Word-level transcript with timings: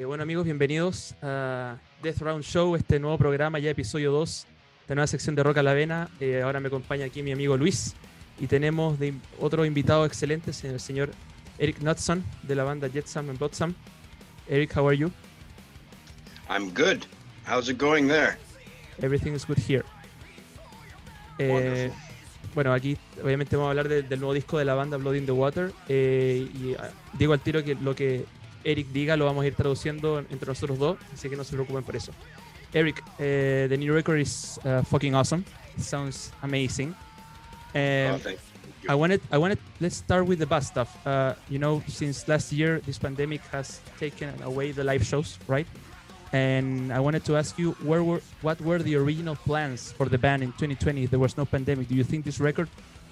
Eh, 0.00 0.04
bueno 0.04 0.22
amigos, 0.22 0.44
bienvenidos 0.44 1.16
a 1.22 1.76
Death 2.04 2.18
Round 2.18 2.44
Show, 2.44 2.76
este 2.76 3.00
nuevo 3.00 3.18
programa, 3.18 3.58
ya 3.58 3.70
episodio 3.70 4.12
2, 4.12 4.46
de 4.86 4.94
nueva 4.94 5.08
sección 5.08 5.34
de 5.34 5.42
Roca 5.42 5.60
la 5.60 5.74
Vena. 5.74 6.08
Eh, 6.20 6.40
ahora 6.40 6.60
me 6.60 6.68
acompaña 6.68 7.06
aquí 7.06 7.20
mi 7.20 7.32
amigo 7.32 7.56
Luis 7.56 7.96
y 8.38 8.46
tenemos 8.46 9.00
de 9.00 9.12
otro 9.40 9.64
invitado 9.64 10.06
excelente, 10.06 10.52
el 10.62 10.78
señor 10.78 11.10
Eric 11.58 11.78
Knudson 11.78 12.22
de 12.44 12.54
la 12.54 12.62
banda 12.62 12.88
Jetsam 12.88 13.28
and 13.28 13.40
Blotsam. 13.40 13.74
Eric, 14.46 14.76
how 14.76 14.86
are 14.86 14.96
you? 14.96 15.10
I'm 16.48 16.72
good. 16.72 17.04
How's 17.44 17.68
it 17.68 17.76
going 17.76 18.06
there? 18.06 18.38
Everything 19.02 19.32
is 19.32 19.44
good 19.44 19.58
here. 19.58 19.84
Eh, 21.40 21.90
bueno, 22.54 22.72
aquí 22.72 22.96
obviamente 23.20 23.56
vamos 23.56 23.66
a 23.66 23.70
hablar 23.70 23.88
de, 23.88 24.02
del 24.02 24.20
nuevo 24.20 24.32
disco 24.32 24.58
de 24.58 24.64
la 24.64 24.74
banda 24.74 24.96
Blood 24.96 25.16
in 25.16 25.26
the 25.26 25.32
Water. 25.32 25.72
Eh, 25.88 26.48
y 26.54 26.74
uh, 26.74 26.76
digo 27.14 27.32
al 27.32 27.40
tiro 27.40 27.64
que 27.64 27.74
lo 27.74 27.96
que 27.96 28.24
Eric 28.64 28.88
diga 28.88 29.16
lo 29.16 29.24
vamos 29.24 29.44
a 29.44 29.46
ir 29.46 29.54
traduciendo 29.54 30.18
entre 30.18 30.48
nosotros 30.48 30.78
dos, 30.78 30.98
así 31.12 31.28
que 31.28 31.36
no 31.36 31.44
se 31.44 31.54
preocupen 31.54 31.84
por 31.84 31.96
eso. 31.96 32.12
Eric, 32.72 33.02
uh, 33.02 33.68
the 33.68 33.76
new 33.78 33.94
record 33.94 34.20
is 34.20 34.60
uh, 34.64 34.82
fucking 34.84 35.14
awesome. 35.14 35.44
It 35.76 35.82
sounds 35.82 36.32
amazing. 36.42 36.94
oh. 37.74 38.18
I 38.88 38.94
wanted, 38.94 39.20
I 39.30 39.38
wanted. 39.38 39.58
Let's 39.80 39.96
start 39.96 40.26
with 40.26 40.38
the 40.38 40.46
bad 40.46 40.60
stuff. 40.60 40.96
Uh, 41.06 41.34
you 41.48 41.58
know, 41.58 41.82
since 41.88 42.26
last 42.28 42.52
year, 42.52 42.80
this 42.80 42.98
pandemic 42.98 43.40
has 43.52 43.80
taken 43.98 44.32
away 44.42 44.72
the 44.72 44.84
live 44.84 45.04
shows, 45.04 45.38
right? 45.46 45.66
And 46.32 46.92
I 46.92 47.00
wanted 47.00 47.24
to 47.26 47.36
ask 47.36 47.58
you, 47.58 47.72
where 47.82 48.02
were, 48.02 48.20
what 48.42 48.60
were 48.60 48.78
the 48.78 48.96
original 48.96 49.34
plans 49.34 49.92
for 49.92 50.06
the 50.08 50.18
band 50.18 50.42
in 50.42 50.52
2020? 50.52 51.04
If 51.04 51.10
there 51.10 51.18
was 51.18 51.36
no 51.36 51.44
pandemic, 51.44 51.88
do 51.88 51.94
you 51.94 52.04
think 52.04 52.24
this 52.24 52.38
record 52.38 52.68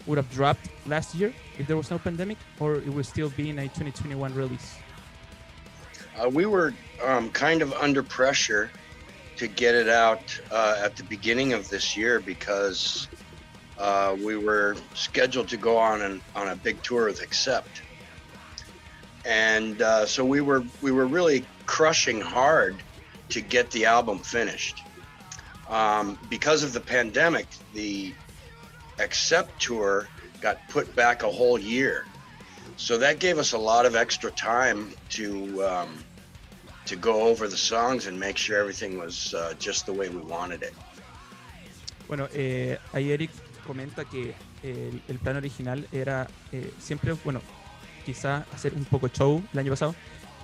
would 0.06 0.18
have 0.18 0.30
dropped 0.30 0.68
last 0.86 1.14
year 1.14 1.32
if 1.58 1.66
there 1.66 1.76
was 1.76 1.90
no 1.90 1.98
pandemic, 1.98 2.38
or 2.60 2.76
it 2.76 2.88
would 2.88 3.06
still 3.06 3.30
be 3.30 3.50
in 3.50 3.58
a 3.58 3.64
2021 3.64 4.34
release? 4.34 4.76
Uh, 6.18 6.28
we 6.28 6.46
were 6.46 6.72
um, 7.04 7.30
kind 7.30 7.62
of 7.62 7.72
under 7.74 8.02
pressure 8.02 8.70
to 9.36 9.46
get 9.46 9.74
it 9.74 9.88
out 9.88 10.38
uh, 10.50 10.80
at 10.82 10.96
the 10.96 11.04
beginning 11.04 11.52
of 11.52 11.68
this 11.68 11.96
year 11.96 12.20
because 12.20 13.08
uh, 13.78 14.16
we 14.24 14.36
were 14.36 14.76
scheduled 14.94 15.48
to 15.48 15.56
go 15.56 15.76
on 15.76 16.00
an, 16.00 16.22
on 16.34 16.48
a 16.48 16.56
big 16.56 16.82
tour 16.82 17.06
with 17.06 17.22
Accept, 17.22 17.82
and 19.26 19.82
uh, 19.82 20.06
so 20.06 20.24
we 20.24 20.40
were 20.40 20.64
we 20.80 20.90
were 20.90 21.06
really 21.06 21.44
crushing 21.66 22.20
hard 22.20 22.76
to 23.28 23.40
get 23.40 23.70
the 23.70 23.84
album 23.84 24.18
finished. 24.18 24.82
Um, 25.68 26.16
because 26.30 26.62
of 26.62 26.72
the 26.72 26.80
pandemic, 26.80 27.46
the 27.74 28.14
Accept 28.98 29.60
tour 29.60 30.08
got 30.40 30.66
put 30.68 30.94
back 30.96 31.22
a 31.22 31.30
whole 31.30 31.58
year, 31.58 32.06
so 32.78 32.96
that 32.96 33.18
gave 33.18 33.36
us 33.38 33.52
a 33.52 33.58
lot 33.58 33.84
of 33.84 33.94
extra 33.94 34.30
time 34.30 34.92
to 35.10 35.66
um, 35.66 36.04
to 36.86 36.96
go 36.96 37.28
over 37.28 37.48
the 37.48 37.56
songs 37.56 38.06
and 38.06 38.18
make 38.18 38.36
sure 38.36 38.58
everything 38.58 38.98
was 38.98 39.34
uh, 39.34 39.54
just 39.58 39.86
the 39.86 39.92
way 39.92 40.08
we 40.08 40.22
wanted 40.22 40.62
it. 40.62 40.72
Bueno, 42.08 42.28
eh, 42.32 42.78
ahí 42.92 43.10
Eric 43.10 43.30
comenta 43.66 44.04
que 44.04 44.34
el, 44.62 45.02
el, 45.08 45.18
plan 45.18 45.36
original 45.36 45.86
era 45.90 46.28
eh, 46.52 46.72
siempre, 46.78 47.14
bueno, 47.24 47.40
quizá 48.04 48.46
hacer 48.54 48.74
un 48.74 48.84
poco 48.84 49.08
show 49.08 49.42
el 49.52 49.58
año 49.58 49.70
pasado. 49.70 49.94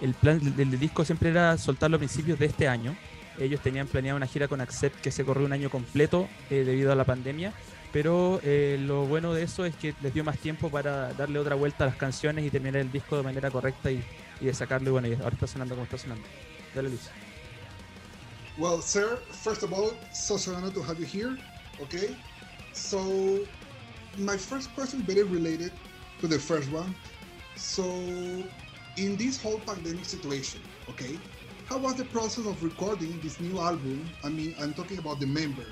El 0.00 0.14
plan 0.14 0.40
del, 0.40 0.56
del, 0.56 0.80
disco 0.80 1.04
siempre 1.04 1.30
era 1.30 1.56
soltarlo 1.56 1.96
a 1.96 1.98
principios 1.98 2.38
de 2.38 2.46
este 2.46 2.66
año. 2.66 2.96
Ellos 3.38 3.60
tenían 3.60 3.86
planeado 3.86 4.16
una 4.16 4.26
gira 4.26 4.48
con 4.48 4.60
Accept 4.60 5.00
que 5.00 5.10
se 5.10 5.24
corrió 5.24 5.46
un 5.46 5.52
año 5.52 5.70
completo 5.70 6.28
eh, 6.50 6.64
debido 6.64 6.92
a 6.92 6.96
la 6.96 7.04
pandemia. 7.04 7.52
Pero 7.92 8.40
eh, 8.42 8.78
lo 8.80 9.04
bueno 9.04 9.34
de 9.34 9.42
eso 9.42 9.64
es 9.64 9.74
que 9.76 9.94
les 10.00 10.14
dio 10.14 10.24
más 10.24 10.38
tiempo 10.38 10.70
para 10.70 11.12
darle 11.12 11.38
otra 11.38 11.54
vuelta 11.54 11.84
a 11.84 11.88
las 11.88 11.96
canciones 11.96 12.44
y 12.44 12.50
terminar 12.50 12.80
el 12.80 12.90
disco 12.90 13.16
de 13.16 13.22
manera 13.22 13.50
correcta 13.50 13.90
y, 13.90 14.02
y 14.42 14.46
de 14.46 14.54
sacarlo. 14.54 14.88
Y 14.88 14.92
bueno, 14.92 15.08
y 15.08 15.14
ahora 15.14 15.30
está 15.30 15.46
sonando 15.46 15.74
como 15.74 15.84
está 15.84 15.96
sonando. 15.96 16.26
Dale. 16.74 16.90
Well, 18.58 18.82
sir, 18.82 19.18
first 19.30 19.62
of 19.62 19.72
all, 19.72 19.92
so 20.12 20.36
honored 20.52 20.74
to 20.74 20.82
have 20.82 20.98
you 20.98 21.06
here. 21.06 21.38
Okay, 21.80 22.14
so 22.74 23.46
my 24.18 24.36
first 24.36 24.74
question 24.74 25.00
is 25.00 25.06
very 25.06 25.22
related 25.22 25.72
to 26.20 26.28
the 26.28 26.38
first 26.38 26.70
one. 26.70 26.94
So, 27.56 27.84
in 28.96 29.16
this 29.16 29.40
whole 29.40 29.58
pandemic 29.60 30.04
situation, 30.04 30.60
okay, 30.90 31.18
how 31.66 31.78
was 31.78 31.94
the 31.94 32.04
process 32.04 32.46
of 32.46 32.62
recording 32.62 33.20
this 33.22 33.40
new 33.40 33.58
album? 33.58 34.06
I 34.22 34.28
mean, 34.28 34.54
I'm 34.60 34.74
talking 34.74 34.98
about 34.98 35.20
the 35.20 35.26
member 35.26 35.66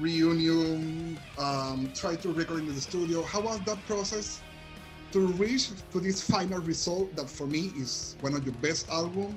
reunion, 0.00 1.18
um, 1.38 1.90
try 1.94 2.14
to 2.16 2.32
record 2.32 2.60
in 2.60 2.74
the 2.74 2.80
studio. 2.80 3.22
How 3.22 3.40
was 3.40 3.60
that 3.62 3.84
process 3.86 4.40
to 5.12 5.26
reach 5.38 5.70
to 5.92 6.00
this 6.00 6.20
final 6.22 6.60
result 6.60 7.14
that 7.16 7.28
for 7.28 7.46
me 7.46 7.72
is 7.76 8.16
one 8.20 8.34
of 8.34 8.44
the 8.44 8.52
best 8.52 8.88
albums? 8.90 9.34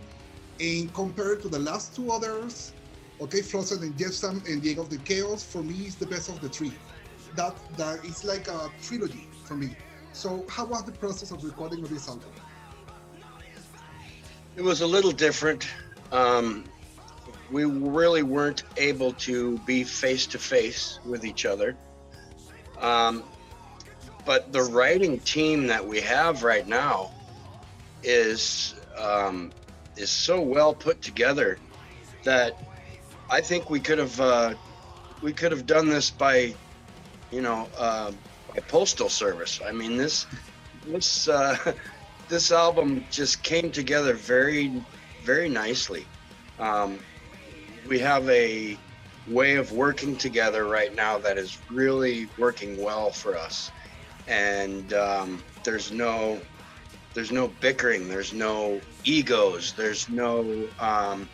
And 0.59 0.93
compared 0.93 1.41
to 1.41 1.49
the 1.49 1.59
last 1.59 1.95
two 1.95 2.11
others, 2.11 2.73
okay, 3.19 3.41
Flotsam 3.41 3.81
and 3.83 3.97
Jetsam 3.97 4.43
and 4.47 4.61
the 4.61 4.71
End 4.71 4.79
of 4.79 4.89
the 4.89 4.97
Chaos, 4.97 5.43
for 5.43 5.63
me 5.63 5.87
is 5.87 5.95
the 5.95 6.05
best 6.05 6.29
of 6.29 6.39
the 6.41 6.49
three. 6.49 6.73
That 7.35 7.55
that 7.77 8.03
is 8.05 8.23
like 8.23 8.47
a 8.47 8.69
trilogy 8.81 9.27
for 9.45 9.55
me. 9.55 9.75
So 10.13 10.45
how 10.49 10.65
was 10.65 10.83
the 10.83 10.91
process 10.91 11.31
of 11.31 11.43
recording 11.43 11.83
of 11.83 11.89
this 11.89 12.07
album? 12.07 12.29
It 14.55 14.61
was 14.61 14.81
a 14.81 14.87
little 14.87 15.11
different. 15.11 15.67
Um, 16.11 16.65
we 17.49 17.65
really 17.65 18.23
weren't 18.23 18.63
able 18.77 19.13
to 19.13 19.57
be 19.59 19.83
face 19.83 20.25
to 20.27 20.37
face 20.37 20.99
with 21.05 21.25
each 21.25 21.45
other. 21.45 21.77
Um, 22.79 23.23
but 24.25 24.51
the 24.51 24.63
writing 24.63 25.19
team 25.19 25.67
that 25.67 25.85
we 25.85 26.01
have 26.01 26.43
right 26.43 26.67
now 26.67 27.11
is 28.03 28.75
um, 28.97 29.51
is 29.95 30.09
so 30.09 30.41
well 30.41 30.73
put 30.73 31.01
together 31.01 31.57
that 32.23 32.57
I 33.29 33.41
think 33.41 33.69
we 33.69 33.79
could 33.79 33.97
have 33.97 34.19
uh, 34.19 34.53
we 35.21 35.33
could 35.33 35.51
have 35.51 35.65
done 35.65 35.89
this 35.89 36.09
by 36.09 36.53
you 37.31 37.41
know 37.41 37.67
uh, 37.77 38.11
by 38.53 38.61
postal 38.61 39.09
service. 39.09 39.61
I 39.65 39.71
mean 39.71 39.97
this 39.97 40.25
this 40.85 41.27
uh, 41.27 41.73
this 42.27 42.51
album 42.51 43.05
just 43.11 43.43
came 43.43 43.71
together 43.71 44.13
very 44.13 44.83
very 45.23 45.49
nicely. 45.49 46.05
Um, 46.59 46.99
we 47.87 47.99
have 47.99 48.29
a 48.29 48.77
way 49.27 49.55
of 49.55 49.71
working 49.71 50.15
together 50.15 50.65
right 50.65 50.95
now 50.95 51.17
that 51.19 51.37
is 51.37 51.57
really 51.69 52.27
working 52.37 52.81
well 52.81 53.11
for 53.11 53.37
us 53.37 53.71
and 54.27 54.93
um, 54.93 55.43
there's 55.63 55.91
no 55.91 56.39
there's 57.13 57.31
no 57.31 57.47
bickering 57.59 58.07
there's 58.07 58.33
no 58.33 58.79
egos 59.03 59.73
there's 59.73 60.09
no 60.09 60.67
um, 60.79 61.27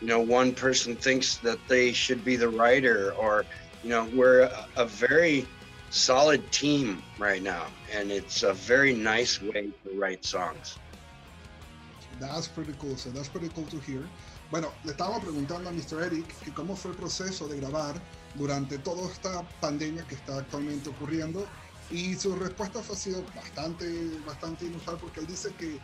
you 0.00 0.06
know 0.06 0.20
one 0.20 0.52
person 0.52 0.94
thinks 0.94 1.36
that 1.38 1.58
they 1.68 1.92
should 1.92 2.24
be 2.24 2.36
the 2.36 2.48
writer 2.48 3.12
or 3.14 3.44
you 3.82 3.90
know 3.90 4.08
we're 4.14 4.50
a, 4.76 4.84
very 4.84 5.46
solid 5.90 6.50
team 6.52 7.02
right 7.18 7.42
now 7.42 7.66
and 7.94 8.10
it's 8.10 8.42
a 8.42 8.52
very 8.52 8.92
nice 8.92 9.40
way 9.40 9.70
to 9.84 9.98
write 9.98 10.24
songs 10.24 10.78
that's 12.18 12.48
pretty 12.48 12.74
cool 12.78 12.96
so 12.96 13.10
that's 13.10 13.28
pretty 13.28 13.48
cool 13.50 13.64
to 13.64 13.78
hear 13.78 14.02
Bueno, 14.48 14.72
le 14.84 14.92
estábamos 14.92 15.24
preguntando 15.24 15.68
a 15.68 15.72
Mr. 15.72 16.04
Eric 16.04 16.32
que 16.44 16.52
cómo 16.52 16.76
fue 16.76 16.92
el 16.92 16.96
proceso 16.96 17.48
de 17.48 17.58
grabar 17.58 18.00
durante 18.36 18.78
toda 18.78 19.10
esta 19.10 19.42
pandemia 19.60 20.04
que 20.06 20.14
está 20.14 20.38
actualmente 20.38 20.88
ocurriendo 20.88 21.44
y 21.90 22.14
su 22.16 22.34
respuesta 22.34 22.80
ha 22.80 22.94
sido 22.94 23.24
bastante, 23.34 24.18
bastante 24.26 24.66
inusual 24.66 24.98
porque 25.00 25.20
él 25.20 25.26
dice 25.26 25.52
que 25.54 25.78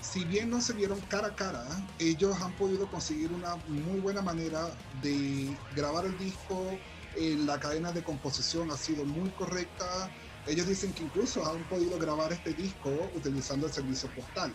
si 0.00 0.24
bien 0.24 0.50
no 0.50 0.60
se 0.60 0.72
vieron 0.72 1.00
cara 1.02 1.28
a 1.28 1.36
cara, 1.36 1.66
ellos 1.98 2.40
han 2.40 2.52
podido 2.52 2.90
conseguir 2.90 3.32
una 3.32 3.56
muy 3.68 4.00
buena 4.00 4.22
manera 4.22 4.70
de 5.02 5.56
grabar 5.74 6.06
el 6.06 6.16
disco, 6.18 6.78
en 7.16 7.46
la 7.46 7.58
cadena 7.58 7.92
de 7.92 8.02
composición 8.02 8.70
ha 8.70 8.76
sido 8.76 9.04
muy 9.04 9.30
correcta, 9.30 10.10
ellos 10.46 10.66
dicen 10.66 10.92
que 10.92 11.02
incluso 11.02 11.44
han 11.46 11.62
podido 11.64 11.98
grabar 11.98 12.32
este 12.32 12.54
disco 12.54 12.90
utilizando 13.14 13.66
el 13.66 13.72
servicio 13.72 14.08
postal. 14.14 14.54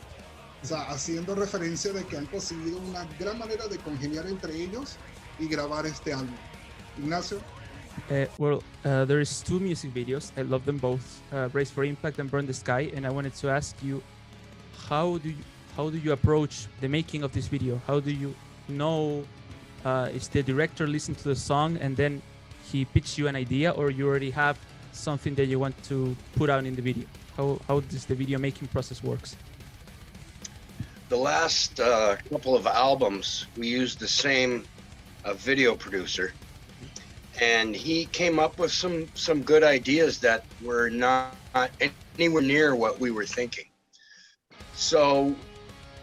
O 0.63 0.67
sea, 0.67 0.89
haciendo 0.89 1.35
referencia 1.35 1.93
de 1.93 2.05
que 2.05 2.17
han 2.17 2.25
conseguido 2.25 2.79
una 2.79 3.05
gran 3.19 3.37
manera 3.37 3.67
de 3.67 3.77
congeniar 3.77 4.25
entre 4.25 4.63
ellos 4.63 4.95
y 5.37 5.47
grabar 5.47 5.85
este 5.85 6.13
álbum. 6.13 6.35
Ignacio. 6.97 7.39
Uh, 8.09 8.25
well, 8.37 8.63
uh, 8.83 9.05
there 9.05 9.19
is 9.19 9.41
two 9.41 9.59
music 9.59 9.93
videos. 9.93 10.31
I 10.37 10.41
love 10.41 10.65
them 10.65 10.77
both, 10.77 11.21
uh, 11.31 11.47
"Brace 11.47 11.71
for 11.71 11.83
Impact" 11.83 12.19
and 12.19 12.29
"Burn 12.29 12.45
the 12.45 12.53
Sky." 12.53 12.91
And 12.93 13.05
I 13.05 13.09
wanted 13.09 13.33
to 13.35 13.49
ask 13.49 13.75
you, 13.81 14.03
how 14.87 15.17
do 15.17 15.29
you 15.29 15.43
how 15.75 15.89
do 15.89 15.97
you 15.97 16.11
approach 16.11 16.67
the 16.81 16.87
making 16.87 17.23
of 17.23 17.31
this 17.31 17.47
video? 17.47 17.81
How 17.87 17.99
do 17.99 18.11
you 18.11 18.35
know 18.67 19.25
uh, 19.83 20.09
if 20.13 20.29
the 20.31 20.43
director 20.43 20.87
listened 20.87 21.17
to 21.19 21.29
the 21.29 21.35
song 21.35 21.77
and 21.77 21.97
then 21.97 22.21
he 22.71 22.85
pitched 22.85 23.17
you 23.17 23.27
an 23.27 23.35
idea, 23.35 23.71
or 23.71 23.89
you 23.89 24.07
already 24.07 24.31
have 24.31 24.57
something 24.91 25.35
that 25.35 25.45
you 25.45 25.59
want 25.59 25.75
to 25.89 26.15
put 26.35 26.49
out 26.49 26.65
in 26.65 26.75
the 26.75 26.81
video? 26.81 27.05
How 27.37 27.59
how 27.67 27.79
does 27.79 28.05
the 28.05 28.15
video 28.15 28.39
making 28.39 28.67
process 28.69 29.03
works? 29.03 29.35
the 31.09 31.17
last 31.17 31.79
uh, 31.79 32.15
couple 32.29 32.55
of 32.55 32.65
albums, 32.65 33.45
we 33.57 33.67
used 33.67 33.99
the 33.99 34.07
same 34.07 34.65
uh, 35.23 35.33
video 35.33 35.75
producer, 35.75 36.33
and 37.41 37.75
he 37.75 38.05
came 38.05 38.39
up 38.39 38.59
with 38.59 38.71
some 38.71 39.07
some 39.15 39.43
good 39.43 39.63
ideas 39.63 40.19
that 40.19 40.45
were 40.63 40.89
not 40.89 41.35
anywhere 42.17 42.41
near 42.41 42.75
what 42.75 42.99
we 42.99 43.11
were 43.11 43.25
thinking. 43.25 43.65
So 44.73 45.35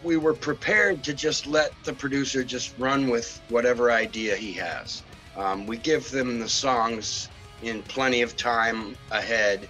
we 0.03 0.17
were 0.17 0.33
prepared 0.33 1.03
to 1.03 1.13
just 1.13 1.47
let 1.47 1.71
the 1.83 1.93
producer 1.93 2.43
just 2.43 2.77
run 2.77 3.09
with 3.09 3.41
whatever 3.49 3.91
idea 3.91 4.35
he 4.35 4.53
has. 4.53 5.01
Um, 5.37 5.65
we 5.65 5.77
give 5.77 6.11
them 6.11 6.39
the 6.39 6.49
songs 6.49 7.29
in 7.61 7.81
plenty 7.83 8.21
of 8.21 8.35
time 8.35 8.95
ahead 9.11 9.69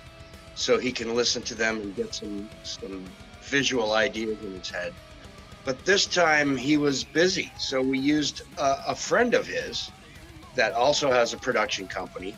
so 0.55 0.77
he 0.77 0.91
can 0.91 1.15
listen 1.15 1.41
to 1.43 1.55
them 1.55 1.81
and 1.81 1.95
get 1.95 2.13
some 2.13 2.49
some 2.63 3.05
visual 3.41 3.93
ideas 3.93 4.37
in 4.43 4.53
his 4.53 4.69
head. 4.69 4.93
But 5.65 5.85
this 5.85 6.05
time 6.05 6.57
he 6.57 6.75
was 6.77 7.03
busy, 7.03 7.51
so 7.57 7.81
we 7.81 7.97
used 7.97 8.41
a, 8.57 8.77
a 8.89 8.95
friend 8.95 9.33
of 9.33 9.47
his 9.47 9.89
that 10.55 10.73
also 10.73 11.11
has 11.11 11.33
a 11.33 11.37
production 11.37 11.87
company. 11.87 12.35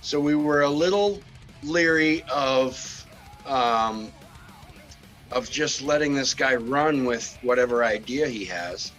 So 0.00 0.20
we 0.20 0.34
were 0.34 0.62
a 0.62 0.68
little 0.68 1.20
leery 1.62 2.24
of 2.32 3.06
um, 3.46 4.12
of 5.30 5.50
just 5.50 5.82
letting 5.82 6.14
this 6.14 6.34
guy 6.34 6.56
run 6.56 7.04
with 7.04 7.38
whatever 7.42 7.84
idea 7.84 8.26
he 8.26 8.44
has. 8.46 8.92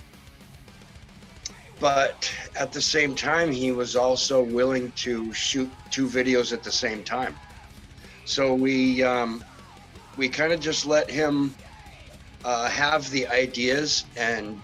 But 1.80 2.32
at 2.56 2.72
the 2.72 2.82
same 2.82 3.16
time, 3.16 3.52
he 3.52 3.72
was 3.72 3.96
also 3.96 4.42
willing 4.44 4.92
to 4.98 5.34
shoot 5.34 5.72
two 5.90 6.08
videos 6.08 6.54
at 6.54 6.64
the 6.64 6.72
same 6.72 7.04
time. 7.04 7.36
So 8.26 8.54
we 8.54 9.04
um, 9.04 9.44
we 10.16 10.30
kind 10.30 10.54
of 10.54 10.60
just 10.60 10.86
let 10.86 11.10
him 11.10 11.56
uh, 12.44 12.70
have 12.70 13.10
the 13.10 13.28
ideas 13.28 14.06
and 14.16 14.62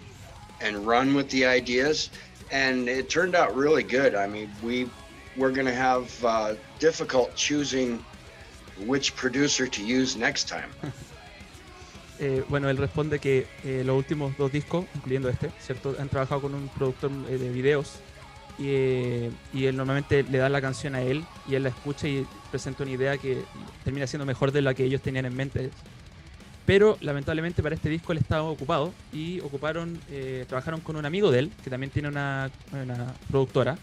and 0.61 0.85
run 0.85 1.13
with 1.13 1.29
the 1.29 1.45
ideas, 1.45 2.09
and 2.51 2.87
it 2.87 3.09
turned 3.09 3.35
out 3.35 3.55
really 3.55 3.83
good. 3.83 4.15
I 4.15 4.27
mean, 4.27 4.49
we 4.63 4.89
we're 5.35 5.51
going 5.51 5.67
have 5.67 6.25
uh, 6.25 6.55
difficult 6.79 7.35
choosing 7.35 8.03
which 8.85 9.15
producer 9.15 9.67
to 9.67 9.83
use 9.83 10.15
next 10.15 10.47
time. 10.47 10.71
Eh, 12.19 12.43
bueno, 12.49 12.67
él 12.67 12.77
responde 12.77 13.19
que 13.19 13.45
eh, 13.63 13.83
los 13.85 13.95
últimos 13.95 14.35
dos 14.37 14.51
discos, 14.51 14.85
incluyendo 14.95 15.29
este, 15.29 15.51
¿cierto? 15.59 15.95
Han 15.99 16.09
trabajado 16.09 16.41
con 16.41 16.55
un 16.55 16.67
productor 16.67 17.11
eh, 17.29 17.37
de 17.37 17.49
videos 17.51 17.99
y, 18.57 18.65
eh, 18.69 19.31
y 19.53 19.65
él 19.65 19.77
normalmente 19.77 20.23
le 20.23 20.39
da 20.39 20.49
la 20.49 20.59
canción 20.59 20.95
a 20.95 21.03
él 21.03 21.23
y 21.47 21.53
él 21.53 21.61
la 21.61 21.69
escucha 21.69 22.07
y 22.07 22.25
presenta 22.49 22.81
una 22.81 22.93
idea 22.93 23.17
que 23.19 23.43
termina 23.83 24.07
siendo 24.07 24.25
mejor 24.25 24.51
de 24.51 24.63
la 24.63 24.73
que 24.73 24.83
ellos 24.83 25.01
tenían 25.01 25.25
en 25.25 25.35
mente. 25.35 25.69
Pero 26.67 26.97
lamentablemente 26.99 27.63
para 27.63 27.75
este 27.75 27.87
disco 27.87 28.11
él 28.11 28.17
estaba 28.17 28.43
ocupado 28.43 28.93
y 29.13 29.39
ocuparon, 29.39 29.97
eh, 30.11 30.43
trabajaron 30.49 30.81
con 30.81 30.97
un 30.97 31.05
amigo 31.05 31.31
de 31.31 31.39
él 31.39 31.51
que 31.63 31.69
también 31.69 31.91
tiene 31.91 32.09
una, 32.09 32.51
una 32.73 33.15
productora. 33.31 33.77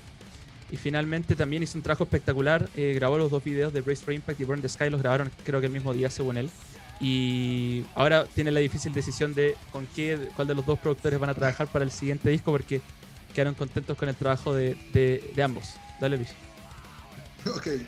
Y 0.71 0.77
finalmente 0.77 1.35
también 1.35 1.63
hizo 1.63 1.79
un 1.79 1.83
trabajo 1.83 2.05
espectacular, 2.05 2.69
eh, 2.77 2.93
grabó 2.95 3.17
los 3.17 3.31
dos 3.31 3.43
videos 3.43 3.73
de 3.73 3.81
Brace 3.81 4.05
for 4.05 4.13
Impact 4.13 4.39
y 4.39 4.45
Burn 4.45 4.61
the 4.61 4.69
Sky, 4.69 4.91
los 4.91 5.01
grabaron 5.01 5.31
creo 5.45 5.61
que 5.61 5.67
el 5.67 5.73
mismo 5.73 5.95
día 5.95 6.11
según 6.11 6.37
él. 6.37 6.51
Y 7.01 7.85
ahora 7.95 8.27
tiene 8.27 8.51
la 8.51 8.61
difícil 8.61 8.93
decisión 8.93 9.33
de 9.33 9.57
con 9.73 9.87
qué, 9.87 10.29
cuál 10.37 10.47
de 10.47 10.55
los 10.55 10.67
dos 10.67 10.79
productores 10.79 11.19
van 11.19 11.31
a 11.31 11.35
trabajar 11.35 11.69
para 11.69 11.87
el 11.87 11.91
siguiente 11.91 12.29
disco 12.29 12.53
porque 12.53 12.83
quedaron 13.35 13.55
contentos 13.55 13.97
con 13.97 14.11
el 14.11 14.15
trabajo 14.15 14.55
de, 14.55 14.77
de, 14.93 15.33
de 15.35 15.43
ambos. 15.43 15.71
Dale, 16.01 16.19
Luis. 16.19 16.31
Okay, 17.57 17.87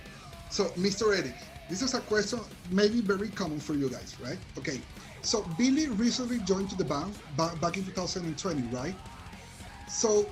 so 0.51 0.73
Mr. 0.77 1.15
Eric, 1.19 1.35
this 1.69 1.83
is 1.83 1.95
a 1.95 2.01
question 2.01 2.41
maybe 2.71 3.01
very 3.01 3.29
common 3.29 3.59
for 3.59 3.75
you 3.75 3.89
guys, 3.89 4.17
right? 4.23 4.39
Okay, 4.59 4.81
so 5.23 5.43
Billy 5.59 5.89
recently 5.89 6.39
joined 6.41 6.71
to 6.71 6.77
the 6.77 6.85
band 6.85 7.15
back 7.37 7.77
in 7.77 7.85
2020, 7.85 8.63
right? 8.75 8.95
So, 9.89 10.27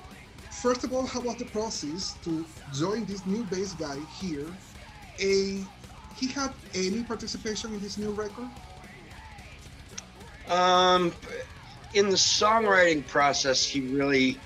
first 0.49 0.83
of 0.83 0.93
all, 0.93 1.05
how 1.05 1.21
was 1.21 1.35
the 1.37 1.45
process 1.45 2.15
to 2.23 2.45
join 2.73 3.05
this 3.05 3.25
new 3.25 3.43
bass 3.43 3.73
guy 3.73 3.97
here? 4.19 4.47
A 5.19 5.63
he 6.15 6.27
had 6.27 6.53
any 6.73 7.03
participation 7.03 7.73
in 7.73 7.81
this 7.81 7.97
new 7.97 8.11
record? 8.11 8.47
Um, 10.47 11.13
in 11.93 12.09
the 12.09 12.15
songwriting 12.15 13.05
process, 13.05 13.65
he 13.65 13.81
really 13.81 14.37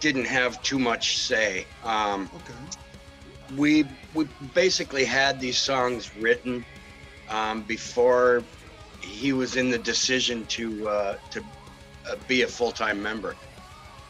didn't 0.00 0.24
have 0.24 0.60
too 0.62 0.78
much 0.78 1.18
say. 1.18 1.66
Um, 1.84 2.28
Okay. 2.34 2.54
We 3.56 3.84
we 4.14 4.26
basically 4.54 5.04
had 5.04 5.40
these 5.40 5.58
songs 5.58 6.14
written 6.16 6.64
um, 7.28 7.62
before 7.62 8.42
he 9.00 9.32
was 9.32 9.56
in 9.56 9.70
the 9.70 9.78
decision 9.78 10.44
to 10.46 10.88
uh, 10.88 11.16
to 11.30 11.42
uh, 12.08 12.16
be 12.26 12.42
a 12.42 12.46
full 12.46 12.72
time 12.72 13.02
member. 13.02 13.36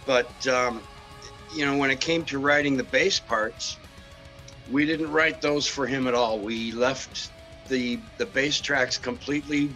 But 0.06 0.46
um, 0.46 0.82
you 1.54 1.64
know, 1.64 1.76
when 1.76 1.90
it 1.90 2.00
came 2.00 2.24
to 2.26 2.38
writing 2.38 2.76
the 2.76 2.84
bass 2.84 3.20
parts, 3.20 3.76
we 4.70 4.86
didn't 4.86 5.10
write 5.10 5.40
those 5.40 5.66
for 5.66 5.86
him 5.86 6.06
at 6.06 6.14
all. 6.14 6.38
We 6.38 6.72
left 6.72 7.30
the 7.68 7.98
the 8.16 8.26
bass 8.26 8.60
tracks 8.60 8.98
completely 8.98 9.70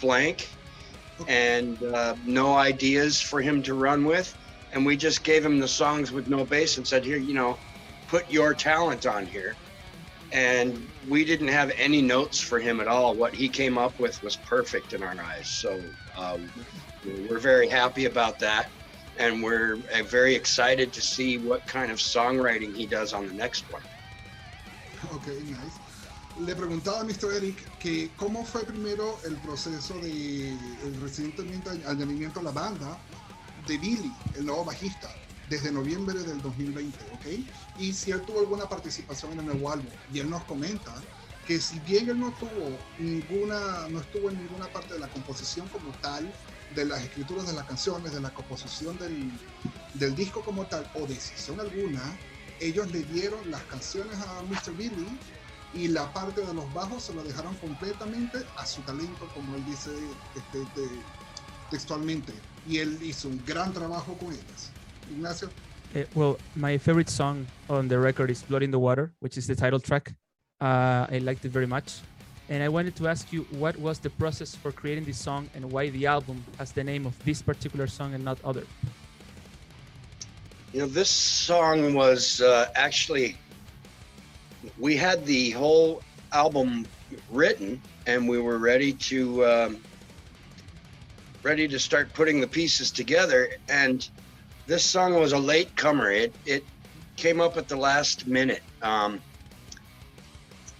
blank 0.00 0.48
and 1.28 1.80
uh, 1.82 2.16
no 2.24 2.54
ideas 2.54 3.20
for 3.20 3.40
him 3.40 3.62
to 3.62 3.74
run 3.74 4.04
with. 4.04 4.36
And 4.72 4.84
we 4.84 4.96
just 4.96 5.22
gave 5.22 5.46
him 5.46 5.60
the 5.60 5.68
songs 5.68 6.10
with 6.10 6.28
no 6.28 6.44
bass 6.44 6.76
and 6.78 6.86
said, 6.86 7.04
"Here, 7.04 7.16
you 7.16 7.34
know, 7.34 7.56
put 8.14 8.30
your 8.30 8.54
talent 8.54 9.06
on 9.06 9.26
here." 9.26 9.54
And 10.32 10.68
we 11.08 11.24
didn't 11.24 11.52
have 11.60 11.70
any 11.76 12.02
notes 12.02 12.38
for 12.40 12.58
him 12.58 12.80
at 12.80 12.88
all. 12.88 13.14
What 13.14 13.34
he 13.34 13.48
came 13.48 13.76
up 13.78 13.94
with 13.98 14.22
was 14.22 14.36
perfect 14.36 14.92
in 14.92 15.02
our 15.02 15.16
eyes. 15.30 15.48
So 15.48 15.70
um, 16.16 16.40
we're 17.28 17.38
very 17.38 17.68
happy 17.68 18.04
about 18.06 18.38
that, 18.40 18.66
and 19.18 19.42
we're 19.42 19.76
uh, 19.94 20.02
very 20.18 20.34
excited 20.34 20.92
to 20.92 21.00
see 21.00 21.38
what 21.38 21.60
kind 21.66 21.90
of 21.92 21.98
songwriting 21.98 22.74
he 22.74 22.86
does 22.86 23.12
on 23.12 23.26
the 23.26 23.34
next 23.34 23.62
one. 23.72 23.82
Ok, 25.12 25.26
nice. 25.44 25.78
Le 26.38 26.54
preguntaba 26.54 27.00
a 27.02 27.04
Mr. 27.04 27.32
Eric 27.36 27.56
que 27.78 28.10
cómo 28.16 28.44
fue 28.44 28.64
primero 28.64 29.18
el 29.24 29.36
proceso 29.36 29.94
de 30.00 30.50
el 30.84 31.00
recientemente 31.00 31.70
añadimiento 31.86 32.40
a 32.40 32.42
la 32.42 32.50
banda 32.50 32.98
de 33.68 33.78
Billy, 33.78 34.12
el 34.36 34.46
nuevo 34.46 34.64
bajista, 34.64 35.08
desde 35.48 35.70
noviembre 35.72 36.22
del 36.22 36.40
2020, 36.40 36.98
¿ok? 37.14 37.26
Y 37.78 37.92
si 37.92 38.10
él 38.10 38.22
tuvo 38.22 38.40
alguna 38.40 38.68
participación 38.68 39.32
en 39.32 39.40
el 39.40 39.46
nuevo 39.46 39.70
álbum. 39.70 39.90
Y 40.12 40.20
él 40.20 40.30
nos 40.30 40.44
comenta 40.44 40.94
que 41.46 41.60
si 41.60 41.78
bien 41.80 42.08
él 42.08 42.18
no 42.18 42.32
tuvo 42.32 42.78
ninguna, 42.98 43.88
no 43.88 44.00
estuvo 44.00 44.30
en 44.30 44.38
ninguna 44.38 44.66
parte 44.68 44.94
de 44.94 45.00
la 45.00 45.08
composición 45.08 45.68
como 45.68 45.90
tal, 46.00 46.32
de 46.74 46.84
las 46.86 47.02
escrituras 47.02 47.46
de 47.46 47.52
las 47.52 47.66
canciones, 47.66 48.12
de 48.12 48.20
la 48.20 48.30
composición 48.30 48.96
del, 48.98 49.30
del 49.94 50.14
disco 50.14 50.40
como 50.42 50.64
tal, 50.66 50.90
o 50.94 51.06
decisión 51.06 51.60
alguna, 51.60 52.02
ellos 52.60 52.90
le 52.90 53.02
dieron 53.02 53.50
las 53.50 53.62
canciones 53.64 54.16
a 54.18 54.42
Mr. 54.42 54.72
Billy 54.76 55.06
y 55.74 55.88
la 55.88 56.10
parte 56.12 56.40
de 56.40 56.54
los 56.54 56.72
bajos 56.72 57.02
se 57.04 57.12
lo 57.12 57.22
dejaron 57.22 57.54
completamente 57.56 58.38
a 58.56 58.64
su 58.64 58.80
talento, 58.82 59.28
como 59.34 59.56
él 59.56 59.64
dice 59.66 59.90
este, 60.34 60.58
de- 60.80 61.02
textualmente. 61.70 62.32
Y 62.66 62.78
él 62.78 62.98
hizo 63.02 63.28
un 63.28 63.44
gran 63.44 63.72
trabajo 63.72 64.16
con 64.16 64.32
ellas. 64.32 64.70
Ignacio. 65.10 65.48
Uh, 65.94 66.02
well, 66.14 66.38
my 66.56 66.76
favorite 66.76 67.08
song 67.08 67.46
on 67.70 67.88
the 67.88 67.98
record 67.98 68.30
is 68.30 68.42
Blood 68.42 68.62
in 68.62 68.70
the 68.70 68.78
Water, 68.78 69.12
which 69.20 69.36
is 69.36 69.46
the 69.46 69.54
title 69.54 69.78
track. 69.78 70.12
Uh, 70.60 71.06
I 71.10 71.20
liked 71.22 71.44
it 71.44 71.52
very 71.52 71.66
much. 71.66 72.00
And 72.48 72.62
I 72.62 72.68
wanted 72.68 72.94
to 72.96 73.08
ask 73.08 73.32
you 73.32 73.46
what 73.52 73.78
was 73.78 73.98
the 73.98 74.10
process 74.10 74.54
for 74.54 74.70
creating 74.70 75.04
this 75.04 75.18
song 75.18 75.48
and 75.54 75.70
why 75.70 75.88
the 75.88 76.06
album 76.06 76.44
has 76.58 76.72
the 76.72 76.84
name 76.84 77.06
of 77.06 77.14
this 77.24 77.40
particular 77.40 77.86
song 77.86 78.12
and 78.12 78.24
not 78.24 78.38
other? 78.44 78.64
You 80.72 80.80
know, 80.80 80.86
this 80.86 81.08
song 81.08 81.94
was 81.94 82.40
uh, 82.42 82.68
actually, 82.74 83.38
we 84.78 84.96
had 84.96 85.24
the 85.24 85.50
whole 85.50 86.02
album 86.32 86.86
written 87.30 87.80
and 88.06 88.28
we 88.28 88.38
were 88.38 88.58
ready 88.58 88.92
to, 88.92 89.46
um, 89.46 89.80
ready 91.42 91.66
to 91.68 91.78
start 91.78 92.12
putting 92.12 92.40
the 92.40 92.48
pieces 92.48 92.90
together. 92.90 93.52
And 93.68 94.06
this 94.66 94.84
song 94.84 95.14
was 95.14 95.32
a 95.32 95.38
late 95.38 95.74
comer. 95.76 96.10
It, 96.10 96.34
it 96.46 96.64
came 97.16 97.40
up 97.40 97.56
at 97.56 97.68
the 97.68 97.76
last 97.76 98.26
minute. 98.26 98.62
Um, 98.82 99.20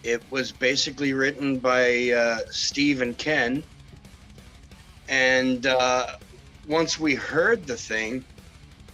it 0.02 0.22
was 0.30 0.52
basically 0.52 1.12
written 1.12 1.58
by 1.58 2.10
uh, 2.10 2.38
Steve 2.50 3.02
and 3.02 3.16
Ken. 3.16 3.62
And 5.08 5.66
uh, 5.66 6.16
once 6.68 6.98
we 6.98 7.14
heard 7.14 7.66
the 7.66 7.76
thing, 7.76 8.24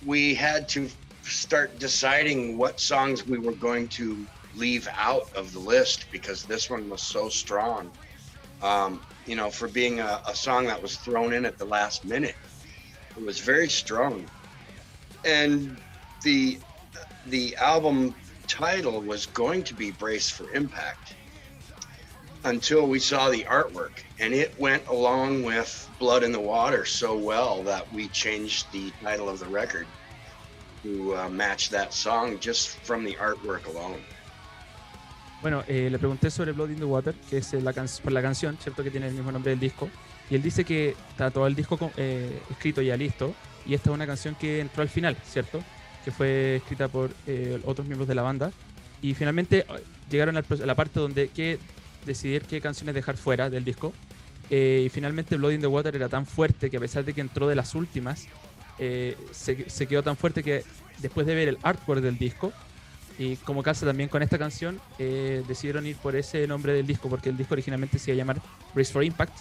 we 0.04 0.34
had 0.34 0.68
to 0.70 0.88
start 1.22 1.78
deciding 1.78 2.58
what 2.58 2.80
songs 2.80 3.26
we 3.26 3.38
were 3.38 3.52
going 3.52 3.88
to 3.88 4.26
leave 4.56 4.88
out 4.96 5.32
of 5.36 5.52
the 5.52 5.58
list 5.58 6.06
because 6.10 6.44
this 6.44 6.68
one 6.68 6.88
was 6.88 7.02
so 7.02 7.28
strong. 7.28 7.90
Um, 8.62 9.00
you 9.26 9.36
know, 9.36 9.50
for 9.50 9.68
being 9.68 10.00
a, 10.00 10.20
a 10.26 10.34
song 10.34 10.66
that 10.66 10.82
was 10.82 10.96
thrown 10.96 11.32
in 11.32 11.46
at 11.46 11.58
the 11.58 11.64
last 11.64 12.04
minute, 12.04 12.34
it 13.16 13.24
was 13.24 13.38
very 13.38 13.68
strong. 13.68 14.26
And 15.24 15.76
the 16.22 16.58
the 17.26 17.56
album 17.56 18.14
title 18.46 19.00
was 19.00 19.26
going 19.26 19.62
to 19.64 19.74
be 19.74 19.90
Brace 19.92 20.30
for 20.30 20.50
Impact 20.52 21.14
until 22.44 22.86
we 22.86 22.98
saw 22.98 23.28
the 23.28 23.44
artwork 23.44 24.02
and 24.18 24.32
it 24.32 24.58
went 24.58 24.86
along 24.88 25.42
with 25.42 25.88
Blood 25.98 26.22
in 26.22 26.32
the 26.32 26.40
Water 26.40 26.86
so 26.86 27.16
well 27.16 27.62
that 27.64 27.92
we 27.92 28.08
changed 28.08 28.72
the 28.72 28.90
title 29.02 29.28
of 29.28 29.38
the 29.38 29.46
record 29.46 29.86
to 30.82 31.16
uh, 31.16 31.28
match 31.28 31.68
that 31.70 31.92
song 31.92 32.38
just 32.38 32.70
from 32.78 33.04
the 33.04 33.14
artwork 33.16 33.66
alone. 33.66 34.00
Bueno, 35.42 35.64
eh, 35.68 35.88
le 35.90 35.98
pregunté 35.98 36.30
sobre 36.30 36.52
Blood 36.52 36.70
in 36.70 36.76
the 36.76 36.84
Water, 36.84 37.14
que 37.28 37.38
es 37.38 37.54
eh, 37.54 37.60
la 37.60 37.72
por 37.72 38.12
la 38.12 38.20
canción, 38.22 38.58
¿cierto? 38.58 38.82
Que 38.82 38.90
tiene 38.90 39.08
el 39.08 39.14
mismo 39.14 39.32
nombre 39.32 39.50
del 39.50 39.60
disco. 39.60 39.88
Y 40.28 40.34
él 40.34 40.42
dice 40.42 40.64
que 40.64 40.94
está 41.10 41.30
todo 41.30 41.46
el 41.46 41.54
disco 41.54 41.90
eh, 41.96 42.40
escrito 42.50 42.82
ya 42.82 42.96
listo. 42.96 43.34
Y 43.66 43.74
esta 43.74 43.90
es 43.90 43.94
una 43.94 44.06
canción 44.06 44.34
que 44.34 44.60
entró 44.60 44.82
al 44.82 44.88
final, 44.88 45.16
¿cierto? 45.24 45.62
Que 46.04 46.10
fue 46.10 46.56
escrita 46.56 46.88
por 46.88 47.10
otros 47.64 47.86
miembros 47.86 48.08
de 48.08 48.14
la 48.14 48.22
banda. 48.22 48.50
Y 49.02 49.14
finalmente 49.14 49.66
llegaron 50.10 50.36
a 50.36 50.44
la 50.64 50.74
parte 50.74 51.00
donde 51.00 51.28
que 51.28 51.58
decidir 52.04 52.42
qué 52.42 52.60
canciones 52.60 52.94
dejar 52.94 53.16
fuera 53.16 53.50
del 53.50 53.64
disco. 53.64 53.92
y 54.50 54.88
finalmente 54.88 55.36
Blood 55.36 55.52
in 55.52 55.60
the 55.60 55.66
Water 55.66 55.94
era 55.94 56.08
tan 56.08 56.26
fuerte 56.26 56.70
que 56.70 56.76
a 56.76 56.80
pesar 56.80 57.04
de 57.04 57.12
que 57.12 57.20
entró 57.20 57.46
de 57.46 57.54
las 57.54 57.74
últimas, 57.74 58.26
se, 59.32 59.86
quedó 59.86 60.02
tan 60.02 60.16
fuerte 60.16 60.42
que 60.42 60.64
después 60.98 61.26
de 61.26 61.34
ver 61.34 61.48
el 61.48 61.58
artwork 61.62 62.00
del 62.00 62.18
disco, 62.18 62.52
y 63.20 63.36
como 63.36 63.62
casa 63.62 63.84
también 63.84 64.08
con 64.08 64.22
esta 64.22 64.38
canción, 64.38 64.80
eh, 64.98 65.44
decidieron 65.46 65.86
ir 65.86 65.96
por 65.96 66.16
ese 66.16 66.46
nombre 66.46 66.72
del 66.72 66.86
disco, 66.86 67.10
porque 67.10 67.28
el 67.28 67.36
disco 67.36 67.52
originalmente 67.52 67.98
se 67.98 68.10
iba 68.10 68.14
a 68.14 68.16
llamar 68.16 68.40
Race 68.74 68.90
for 68.90 69.04
Impact. 69.04 69.36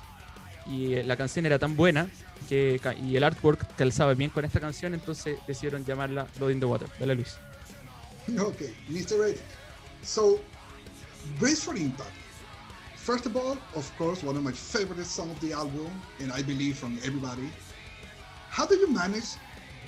Y 0.69 0.93
eh, 0.93 1.03
la 1.03 1.17
canción 1.17 1.45
era 1.45 1.57
tan 1.59 1.75
buena 1.75 2.09
que, 2.47 2.79
y 3.03 3.15
el 3.15 3.23
artwork 3.23 3.75
calzaba 3.75 4.13
bien 4.13 4.29
con 4.29 4.45
esta 4.45 4.59
canción, 4.59 4.93
entonces 4.93 5.39
decidieron 5.47 5.83
llamarla 5.83 6.27
Blood 6.38 6.51
in 6.51 6.59
the 6.59 6.65
Water. 6.65 6.88
Dale, 6.99 7.15
Luis. 7.15 7.38
Ok, 8.39 8.61
Mr. 8.89 9.19
Red. 9.19 9.38
So, 10.03 10.39
Race 11.41 11.63
for 11.63 11.75
Impact. 11.75 12.11
First 12.95 13.25
of 13.25 13.35
all, 13.35 13.57
of 13.75 13.91
course, 13.97 14.23
one 14.23 14.38
of 14.38 14.43
my 14.43 14.53
favorite 14.53 15.03
songs 15.03 15.31
of 15.31 15.39
the 15.41 15.51
album, 15.53 15.89
and 16.19 16.31
I 16.31 16.43
believe 16.43 16.77
from 16.77 16.99
everybody. 17.03 17.49
How 18.49 18.67
do 18.67 18.75
you 18.75 18.88
manage 18.88 19.38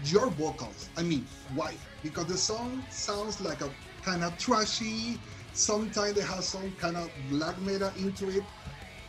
your 0.05 0.31
vocals? 0.31 0.89
I 0.97 1.03
mean, 1.03 1.25
why? 1.53 1.75
because 2.03 2.25
the 2.25 2.37
song 2.37 2.83
sounds 2.89 3.41
like 3.41 3.61
a 3.61 3.69
kind 4.03 4.23
of 4.23 4.37
trashy. 4.37 5.19
Sometimes 5.53 6.13
they 6.13 6.21
have 6.21 6.43
some 6.43 6.71
kind 6.79 6.97
of 6.97 7.09
black 7.29 7.59
metal 7.61 7.91
into 7.97 8.29
it. 8.29 8.43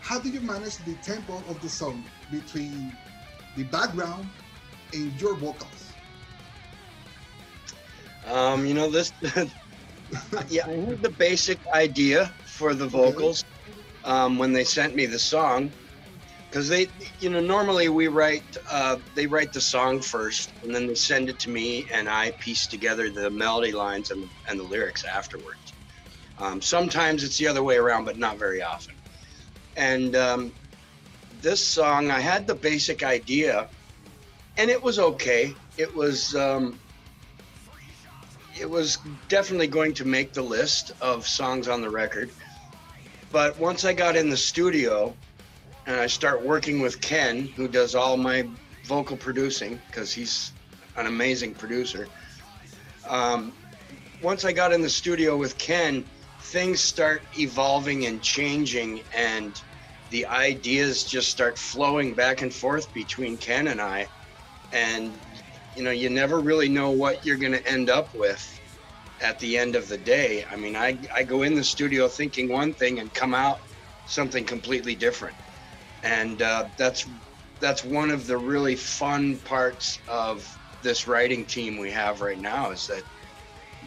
How 0.03 0.19
do 0.19 0.29
you 0.29 0.41
manage 0.41 0.77
the 0.79 0.95
tempo 0.97 1.37
of 1.49 1.63
the 1.63 1.69
song 1.69 2.05
between 2.31 2.93
the 3.57 3.63
background 3.65 4.29
and 4.93 5.21
your 5.21 5.35
vocals? 5.37 5.93
Um, 8.27 8.67
you 8.67 8.75
know 8.75 8.91
this. 8.91 9.13
yeah, 10.49 10.67
I 10.67 10.73
had 10.73 11.03
the 11.03 11.15
basic 11.19 11.59
idea 11.73 12.35
for 12.45 12.75
the 12.75 12.87
vocals 12.87 13.45
um, 14.05 14.39
when 14.39 14.53
they 14.53 14.65
sent 14.65 14.97
me 14.97 15.07
the 15.07 15.21
song, 15.21 15.73
because 16.53 16.69
they 16.69 16.89
you 17.21 17.31
know 17.31 17.41
normally 17.41 17.89
we 17.89 18.09
write 18.09 18.45
uh, 18.71 18.97
they 19.15 19.27
write 19.27 19.53
the 19.53 19.61
song 19.61 20.01
first 20.01 20.53
and 20.63 20.75
then 20.75 20.87
they 20.89 20.95
send 20.95 21.31
it 21.31 21.39
to 21.39 21.49
me 21.49 21.87
and 21.95 22.11
i 22.11 22.31
piece 22.41 22.67
together 22.67 23.09
the 23.09 23.31
melody 23.31 23.73
lines 23.73 24.11
and, 24.11 24.29
and 24.49 24.61
the 24.61 24.65
lyrics 24.65 25.03
afterwards 25.05 25.73
um, 26.39 26.61
sometimes 26.61 27.25
it's 27.25 27.39
the 27.39 27.47
other 27.47 27.63
way 27.63 27.77
around 27.77 28.05
but 28.05 28.19
not 28.19 28.39
very 28.39 28.63
often 28.63 28.95
and 29.77 30.17
um, 30.17 30.53
this 31.41 31.65
song 31.65 32.11
i 32.11 32.21
had 32.21 32.47
the 32.47 32.55
basic 32.55 33.03
idea 33.03 33.69
and 34.57 34.71
it 34.71 34.83
was 34.83 34.99
okay 34.99 35.55
it 35.77 35.95
was 35.95 36.35
um, 36.37 36.79
it 38.59 38.69
was 38.69 38.99
definitely 39.29 39.67
going 39.67 39.95
to 39.95 40.05
make 40.05 40.33
the 40.33 40.43
list 40.43 40.93
of 41.01 41.27
songs 41.27 41.69
on 41.69 41.81
the 41.81 41.91
record 41.91 42.31
but 43.31 43.59
once 43.59 43.85
i 43.85 43.93
got 43.93 44.17
in 44.17 44.29
the 44.29 44.37
studio 44.37 45.15
and 45.87 45.97
I 45.97 46.07
start 46.07 46.45
working 46.45 46.81
with 46.81 47.01
Ken, 47.01 47.47
who 47.57 47.69
does 47.69 47.95
all 47.95 48.17
my 48.17 48.49
vocal 48.85 49.17
producing 49.17 49.81
because 49.89 50.13
he's 50.13 50.53
an 50.97 51.07
amazing 51.07 51.55
producer. 51.55 52.09
Um, 53.09 53.53
once 54.23 54.45
I 54.45 54.53
got 54.53 54.73
in 54.73 54.81
the 54.81 54.91
studio 54.91 55.37
with 55.37 55.59
Ken, 55.59 56.05
things 56.53 56.83
start 56.83 57.23
evolving 57.39 58.07
and 58.07 58.23
changing, 58.23 59.03
and 59.17 59.57
the 60.11 60.27
ideas 60.27 61.05
just 61.05 61.31
start 61.31 61.59
flowing 61.59 62.15
back 62.15 62.43
and 62.43 62.55
forth 62.55 62.93
between 62.95 63.39
Ken 63.39 63.69
and 63.69 63.81
I. 63.81 64.09
And, 64.73 65.21
you 65.75 65.85
know, 65.85 65.91
you 65.91 66.11
never 66.11 66.41
really 66.41 66.69
know 66.69 66.93
what 66.93 67.25
you're 67.25 67.39
going 67.39 67.53
to 67.53 67.69
end 67.69 67.91
up 67.91 68.11
with 68.15 68.61
at 69.23 69.39
the 69.41 69.59
end 69.59 69.77
of 69.77 69.89
the 69.89 69.99
day. 69.99 70.45
I 70.51 70.57
mean, 70.57 70.77
I, 70.77 70.99
I 71.15 71.25
go 71.25 71.43
in 71.43 71.55
the 71.57 71.65
studio 71.65 72.09
thinking 72.09 72.51
one 72.51 72.75
thing 72.75 73.01
and 73.01 73.13
come 73.15 73.35
out 73.35 73.59
something 74.07 74.45
completely 74.45 74.97
different 74.97 75.37
and 76.03 76.43
uh, 76.43 76.69
that's 76.79 77.09
that's 77.61 77.85
one 77.85 78.11
of 78.11 78.27
the 78.27 78.39
really 78.39 78.77
fun 78.77 79.41
parts 79.45 80.01
of 80.09 80.47
this 80.83 81.07
writing 81.07 81.47
team 81.47 81.79
we 81.79 81.91
have 81.93 82.21
right 82.21 82.41
now 82.41 82.73
is 82.73 82.87
that 82.89 83.05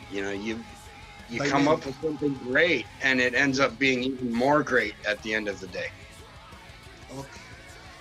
you 0.09 0.23
know 0.23 0.31
you 0.31 0.65
you 1.29 1.41
come 1.41 1.67
up 1.67 1.85
with 1.85 1.99
something 2.01 2.33
great 2.45 2.85
and 3.03 3.19
it 3.19 3.33
ends 3.33 3.59
up 3.59 3.77
being 3.79 4.03
even 4.03 4.31
more 4.31 4.63
great 4.63 4.95
at 5.07 5.21
the 5.23 5.33
end 5.33 5.47
of 5.47 5.59
the 5.59 5.67
day. 5.67 5.89
Okay. 7.11 7.41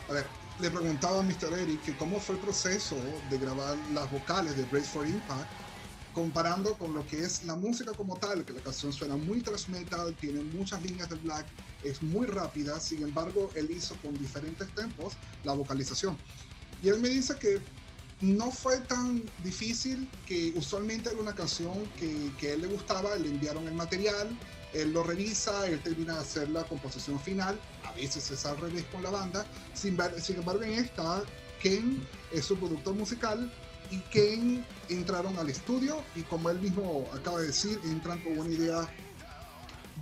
A 0.08 0.12
ver, 0.12 0.26
le 0.60 0.70
preguntaba 0.70 1.20
a 1.20 1.22
Mr. 1.22 1.52
Eric 1.52 1.82
que 1.84 1.92
cómo 1.92 2.20
fue 2.20 2.34
el 2.34 2.40
proceso 2.40 2.96
de 3.30 3.38
grabar 3.38 3.76
las 3.92 4.10
vocales 4.10 4.56
de 4.56 4.64
Brace 4.64 4.88
for 4.88 5.06
Impact 5.06 5.48
comparando 6.14 6.74
con 6.74 6.94
lo 6.94 7.04
que 7.06 7.18
es 7.18 7.44
la 7.44 7.56
música 7.56 7.92
como 7.92 8.16
tal, 8.16 8.44
que 8.44 8.52
la 8.52 8.60
canción 8.60 8.92
suena 8.92 9.16
muy 9.16 9.40
thrash 9.40 9.68
metal, 9.68 10.14
tiene 10.20 10.42
muchas 10.42 10.80
líneas 10.82 11.10
de 11.10 11.16
black, 11.16 11.44
es 11.82 12.02
muy 12.02 12.26
rápida, 12.26 12.78
sin 12.78 13.02
embargo, 13.02 13.50
él 13.56 13.68
hizo 13.70 13.96
con 13.96 14.16
diferentes 14.16 14.68
tempos 14.74 15.14
la 15.42 15.52
vocalización. 15.52 16.16
Y 16.82 16.88
él 16.88 17.00
me 17.00 17.08
dice 17.08 17.34
que 17.36 17.58
no 18.20 18.50
fue 18.50 18.78
tan 18.78 19.22
difícil 19.42 20.08
que 20.26 20.52
usualmente 20.56 21.10
era 21.10 21.20
una 21.20 21.34
canción 21.34 21.74
que, 21.98 22.30
que 22.38 22.50
a 22.50 22.54
él 22.54 22.62
le 22.62 22.68
gustaba, 22.68 23.16
le 23.16 23.28
enviaron 23.28 23.66
el 23.66 23.74
material, 23.74 24.28
él 24.72 24.92
lo 24.92 25.02
revisa, 25.02 25.66
él 25.66 25.80
termina 25.80 26.14
de 26.14 26.20
hacer 26.20 26.48
la 26.48 26.64
composición 26.64 27.20
final, 27.20 27.58
a 27.84 27.92
veces 27.92 28.30
es 28.30 28.46
al 28.46 28.56
revés 28.58 28.84
con 28.92 29.02
la 29.02 29.10
banda, 29.10 29.46
sin, 29.72 29.96
sin 30.20 30.36
embargo 30.36 30.62
en 30.62 30.74
esta, 30.74 31.22
Ken 31.62 32.06
es 32.32 32.44
su 32.44 32.56
productor 32.56 32.94
musical, 32.94 33.52
y 33.90 33.98
Ken 34.10 34.64
entraron 34.88 35.38
al 35.38 35.50
estudio 35.50 36.02
y 36.14 36.22
como 36.22 36.50
él 36.50 36.58
mismo 36.58 37.08
acaba 37.12 37.40
de 37.40 37.48
decir, 37.48 37.78
entran 37.84 38.20
con 38.20 38.38
una 38.38 38.50
idea 38.50 38.88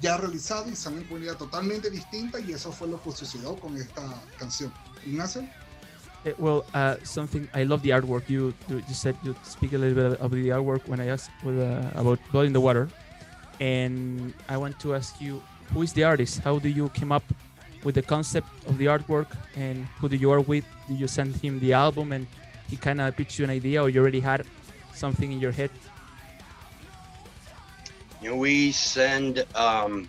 ya 0.00 0.16
realizada 0.16 0.68
y 0.68 0.76
salen 0.76 1.04
con 1.04 1.16
una 1.16 1.26
idea 1.26 1.36
totalmente 1.36 1.90
distinta 1.90 2.40
y 2.40 2.52
eso 2.52 2.72
fue 2.72 2.88
lo 2.88 3.02
que 3.02 3.12
sucedió 3.12 3.56
con 3.56 3.76
esta 3.76 4.02
canción. 4.38 4.72
Ignacio? 5.04 5.46
Uh, 6.24 6.30
well, 6.38 6.64
uh, 6.74 6.96
something 7.02 7.48
I 7.54 7.64
love 7.64 7.82
the 7.82 7.90
artwork. 7.90 8.28
You 8.28 8.54
you 8.68 8.94
said 8.94 9.16
you 9.22 9.34
speak 9.42 9.72
a 9.72 9.78
little 9.78 10.10
bit 10.10 10.20
of 10.20 10.30
the 10.30 10.48
artwork 10.50 10.86
when 10.86 11.00
I 11.00 11.08
asked 11.08 11.30
with, 11.42 11.58
uh, 11.58 12.00
about 12.00 12.20
Blood 12.30 12.46
in 12.46 12.52
the 12.52 12.60
Water, 12.60 12.88
and 13.58 14.32
I 14.48 14.56
want 14.56 14.78
to 14.80 14.94
ask 14.94 15.20
you 15.20 15.42
who 15.74 15.82
is 15.82 15.92
the 15.92 16.04
artist? 16.04 16.40
How 16.40 16.58
do 16.58 16.68
you 16.68 16.88
came 16.90 17.10
up 17.10 17.24
with 17.82 17.96
the 17.96 18.02
concept 18.02 18.46
of 18.66 18.78
the 18.78 18.86
artwork, 18.86 19.26
and 19.56 19.86
who 19.98 20.08
do 20.08 20.16
you 20.16 20.28
work 20.28 20.46
with? 20.46 20.64
Do 20.86 20.94
you 20.94 21.08
send 21.08 21.34
him 21.36 21.58
the 21.58 21.72
album 21.72 22.12
and 22.12 22.26
he 22.68 22.76
kind 22.76 23.00
of 23.00 23.16
pitched 23.16 23.38
you 23.38 23.44
an 23.44 23.50
idea 23.50 23.82
or 23.82 23.88
you 23.88 24.00
already 24.00 24.20
had 24.20 24.46
something 24.94 25.32
in 25.32 25.40
your 25.40 25.52
head? 25.52 25.70
You 28.20 28.30
know, 28.30 28.36
we 28.36 28.70
send 28.70 29.44
um, 29.56 30.08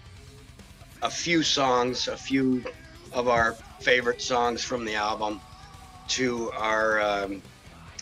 a 1.01 1.09
few 1.09 1.41
songs, 1.41 2.07
a 2.07 2.17
few 2.17 2.63
of 3.11 3.27
our 3.27 3.53
favorite 3.79 4.21
songs 4.21 4.63
from 4.63 4.85
the 4.85 4.93
album 4.93 5.41
to 6.13 6.51
our 6.51 7.01
um, 7.01 7.41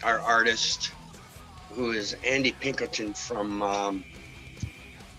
our 0.03 0.19
artist, 0.19 0.91
who 1.71 1.91
is 1.91 2.13
Andy 2.27 2.51
Pilkington 2.51 3.13
from 3.13 3.61
um, 3.61 4.03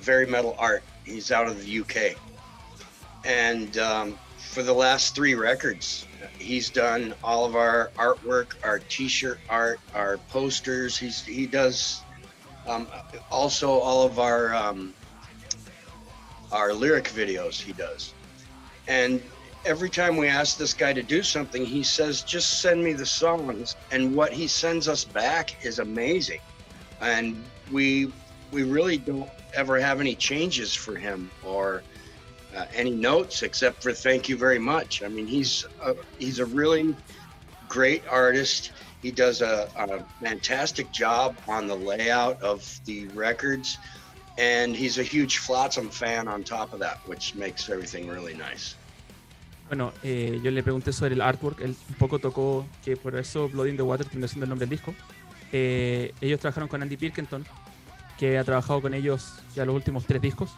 Very 0.00 0.26
Metal 0.26 0.54
Art. 0.58 0.82
He's 1.06 1.32
out 1.32 1.46
of 1.46 1.64
the 1.64 1.80
UK, 1.80 2.18
and 3.24 3.78
um, 3.78 4.18
for 4.36 4.62
the 4.62 4.74
last 4.74 5.14
three 5.14 5.34
records, 5.34 6.06
he's 6.38 6.68
done 6.68 7.14
all 7.24 7.46
of 7.46 7.56
our 7.56 7.90
artwork, 7.96 8.56
our 8.62 8.78
T-shirt 8.78 9.40
art, 9.48 9.80
our 9.94 10.18
posters. 10.28 10.98
He's 10.98 11.24
he 11.24 11.46
does 11.46 12.02
um, 12.66 12.86
also 13.30 13.70
all 13.70 14.04
of 14.04 14.18
our 14.18 14.54
um, 14.54 14.92
our 16.52 16.74
lyric 16.74 17.04
videos. 17.04 17.58
He 17.58 17.72
does, 17.72 18.12
and 18.86 19.22
every 19.64 19.90
time 19.90 20.16
we 20.16 20.28
ask 20.28 20.56
this 20.56 20.74
guy 20.74 20.92
to 20.92 21.02
do 21.02 21.22
something, 21.22 21.64
he 21.64 21.82
says, 21.82 22.22
"Just 22.22 22.60
send 22.60 22.82
me 22.82 22.92
the 22.92 23.06
songs." 23.06 23.76
And 23.90 24.14
what 24.14 24.32
he 24.32 24.46
sends 24.46 24.88
us 24.88 25.04
back 25.04 25.64
is 25.64 25.78
amazing, 25.78 26.40
and 27.00 27.42
we 27.70 28.12
we 28.50 28.62
really 28.64 28.98
don't 28.98 29.30
ever 29.54 29.78
have 29.78 30.00
any 30.00 30.14
changes 30.14 30.74
for 30.74 30.96
him 30.96 31.30
or 31.44 31.82
uh, 32.54 32.66
any 32.74 32.90
notes 32.90 33.42
except 33.42 33.82
for 33.82 33.92
thank 33.92 34.28
you 34.28 34.36
very 34.36 34.58
much. 34.58 35.02
I 35.02 35.08
mean, 35.08 35.26
he's 35.26 35.64
a, 35.82 35.94
he's 36.18 36.38
a 36.38 36.46
really 36.46 36.94
great 37.68 38.04
artist. 38.08 38.72
He 39.00 39.10
does 39.10 39.40
a, 39.40 39.68
a 39.76 40.04
fantastic 40.24 40.92
job 40.92 41.36
on 41.48 41.66
the 41.66 41.74
layout 41.74 42.40
of 42.42 42.80
the 42.84 43.08
records, 43.08 43.78
and 44.38 44.76
he's 44.76 44.98
a 44.98 45.02
huge 45.02 45.38
Flotsam 45.38 45.88
fan 45.88 46.28
on 46.28 46.44
top 46.44 46.72
of 46.72 46.80
that, 46.80 46.98
which 47.06 47.34
makes 47.34 47.68
everything 47.68 48.06
really 48.06 48.34
nice. 48.34 48.76
Bueno, 49.68 49.92
eh, 50.02 50.40
yo 50.42 50.50
le 50.50 50.62
pregunté 50.62 50.92
sobre 50.92 51.14
el 51.14 51.20
artwork, 51.20 51.60
él 51.60 51.74
un 51.88 51.94
poco 51.94 52.18
tocó 52.18 52.66
que 52.84 52.96
por 52.96 53.16
eso 53.16 53.48
Blood 53.48 53.66
in 53.66 53.76
the 53.76 53.82
Water 53.82 54.06
terminó 54.06 54.28
siendo 54.28 54.44
el 54.44 54.50
nombre 54.50 54.66
del 54.66 54.76
disco. 54.76 54.94
Eh, 55.52 56.12
ellos 56.20 56.40
trabajaron 56.40 56.68
con 56.68 56.82
Andy 56.82 56.96
Pilkington, 56.96 57.44
que 58.18 58.38
ha 58.38 58.44
trabajado 58.44 58.80
con 58.82 58.94
ellos 58.94 59.38
ya 59.54 59.64
los 59.64 59.74
últimos 59.74 60.04
tres 60.06 60.20
discos. 60.20 60.50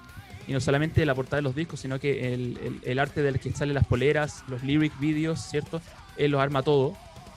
y 0.46 0.52
no 0.52 0.60
solamente 0.60 1.06
la 1.06 1.14
portada 1.14 1.36
de 1.36 1.42
los 1.42 1.54
discos, 1.54 1.80
sino 1.80 1.98
que 1.98 2.34
el, 2.34 2.80
el, 2.82 2.98
arte 2.98 3.22
del 3.22 3.40
que 3.40 3.50
salen 3.52 3.74
las 3.74 3.86
poleras, 3.86 4.44
los 4.48 4.62
lyric 4.62 4.98
videos, 4.98 5.40
¿cierto? 5.40 5.80
Él 6.18 6.32
los 6.32 6.40
arma 6.40 6.62
todo. 6.62 6.94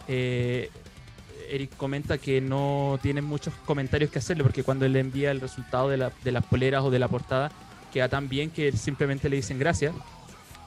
Eh, 0.08 0.70
Eric 1.50 1.76
comenta 1.78 2.18
que 2.18 2.42
no 2.42 3.00
tiene 3.02 3.22
muchos 3.22 3.54
comentarios 3.66 4.12
que 4.12 4.20
hacerle 4.20 4.44
porque 4.44 4.64
cuando 4.64 4.86
él 4.86 4.94
le 4.94 5.00
envía 5.00 5.32
el 5.32 5.40
resultado 5.40 5.90
de, 5.90 5.98
la, 5.98 6.12
de 6.24 6.32
las 6.32 6.46
poleras 6.46 6.84
o 6.84 6.92
de 6.92 7.00
la 7.00 7.08
portada, 7.08 7.52
queda 7.94 8.10
tan 8.10 8.28
bien 8.28 8.50
que 8.50 8.72
simplemente 8.74 9.30
le 9.30 9.38
dicen 9.38 9.58
gracias. 9.58 9.94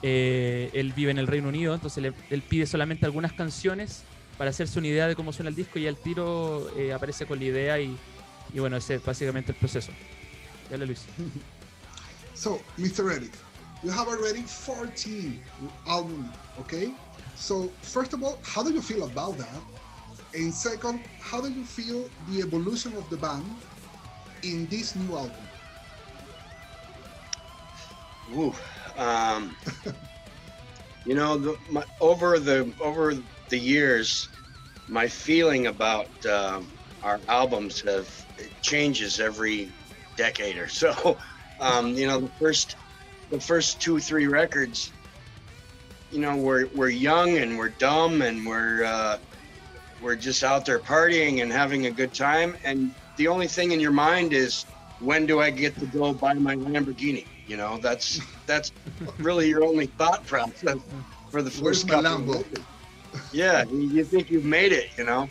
Eh, 0.03 0.71
él 0.73 0.93
vive 0.95 1.11
en 1.11 1.19
el 1.19 1.27
Reino 1.27 1.49
Unido, 1.49 1.75
entonces 1.75 2.13
él 2.31 2.43
pide 2.43 2.67
solamente 2.67 3.05
algunas 3.05 3.33
canciones 3.33 4.03
para 4.39 4.51
hacerse 4.51 4.79
una 4.79 4.89
idea 4.89 5.07
de 5.07 5.15
cómo 5.15 5.35
suena 5.35 5.51
el 5.51 5.55
disco 5.55 5.79
y 5.79 5.87
al 5.87 5.97
tiro 5.97 6.75
eh, 6.75 6.95
aparece 6.95 7.27
con 7.27 7.39
la 7.39 7.45
idea 7.45 7.79
y, 7.79 7.95
y 8.55 8.59
bueno, 8.59 8.79
ese 8.79 8.95
es 8.95 9.05
básicamente 9.05 9.53
el 9.53 9.59
proceso. 9.59 9.93
Dale 10.71 10.87
Luis. 10.87 11.05
So, 12.33 12.59
Mr. 12.79 13.13
Eric, 13.15 13.33
you 13.83 13.91
have 13.91 14.09
already 14.09 14.41
14 14.41 15.43
albums, 15.87 16.35
okay? 16.59 16.95
So, 17.37 17.71
first 17.83 18.15
of 18.15 18.23
all, 18.23 18.39
how 18.43 18.63
do 18.63 18.73
you 18.73 18.81
feel 18.81 19.05
about 19.05 19.37
that? 19.37 19.61
And 20.33 20.51
second, 20.55 21.01
how 21.21 21.43
do 21.43 21.53
you 21.53 21.65
feel 21.65 22.09
the 22.31 22.41
evolution 22.41 22.97
of 22.97 23.11
the 23.11 23.19
band 23.19 23.45
in 24.43 24.67
this 24.69 24.97
new 24.97 25.19
album? 25.19 25.37
Ooh, 28.35 28.55
um, 28.99 29.57
you 31.05 31.15
know, 31.15 31.37
the, 31.37 31.59
my, 31.71 31.85
over 32.01 32.39
the 32.39 32.73
over 32.83 33.15
the 33.49 33.59
years, 33.59 34.29
my 34.89 35.09
feeling 35.09 35.67
about 35.67 36.09
um, 36.27 36.69
our 37.03 37.21
albums 37.29 37.81
have 37.81 38.09
changes 38.63 39.21
every 39.21 39.71
decade 40.17 40.57
or 40.57 40.69
so. 40.69 41.19
Um, 41.61 41.95
you 41.95 42.07
know, 42.07 42.21
the 42.21 42.29
first 42.29 42.77
the 43.29 43.39
first 43.39 43.83
two 43.83 44.01
three 44.01 44.27
records, 44.27 44.91
you 46.11 46.19
know, 46.19 46.35
we're 46.35 46.69
we're 46.69 46.89
young 46.89 47.37
and 47.37 47.59
we're 47.59 47.69
dumb 47.69 48.23
and 48.23 48.47
we're 48.47 48.83
uh, 48.83 49.19
we're 50.01 50.17
just 50.17 50.43
out 50.43 50.65
there 50.65 50.79
partying 50.79 51.43
and 51.43 51.53
having 51.53 51.85
a 51.85 51.91
good 51.91 52.15
time, 52.15 52.57
and 52.65 52.95
the 53.17 53.29
only 53.29 53.47
thing 53.47 53.73
in 53.73 53.81
your 53.81 53.93
mind 53.93 54.33
is 54.33 54.65
when 55.01 55.27
do 55.27 55.41
I 55.41 55.51
get 55.51 55.79
to 55.81 55.87
go 55.87 56.15
buy 56.15 56.33
my 56.33 56.57
Lamborghini? 56.57 57.27
You 57.47 57.57
know, 57.57 57.79
that's 57.79 58.21
that's 58.47 58.73
really 59.19 59.49
your 59.49 59.65
only 59.65 59.87
thought 59.87 60.27
process 60.27 60.79
for 61.31 61.43
the 61.43 61.51
first 61.51 61.89
couple. 61.89 62.45
yeah, 63.33 63.65
you 63.65 64.05
think 64.05 64.31
you've 64.31 64.45
made 64.45 64.73
it, 64.73 64.91
you 64.97 65.05
know, 65.05 65.29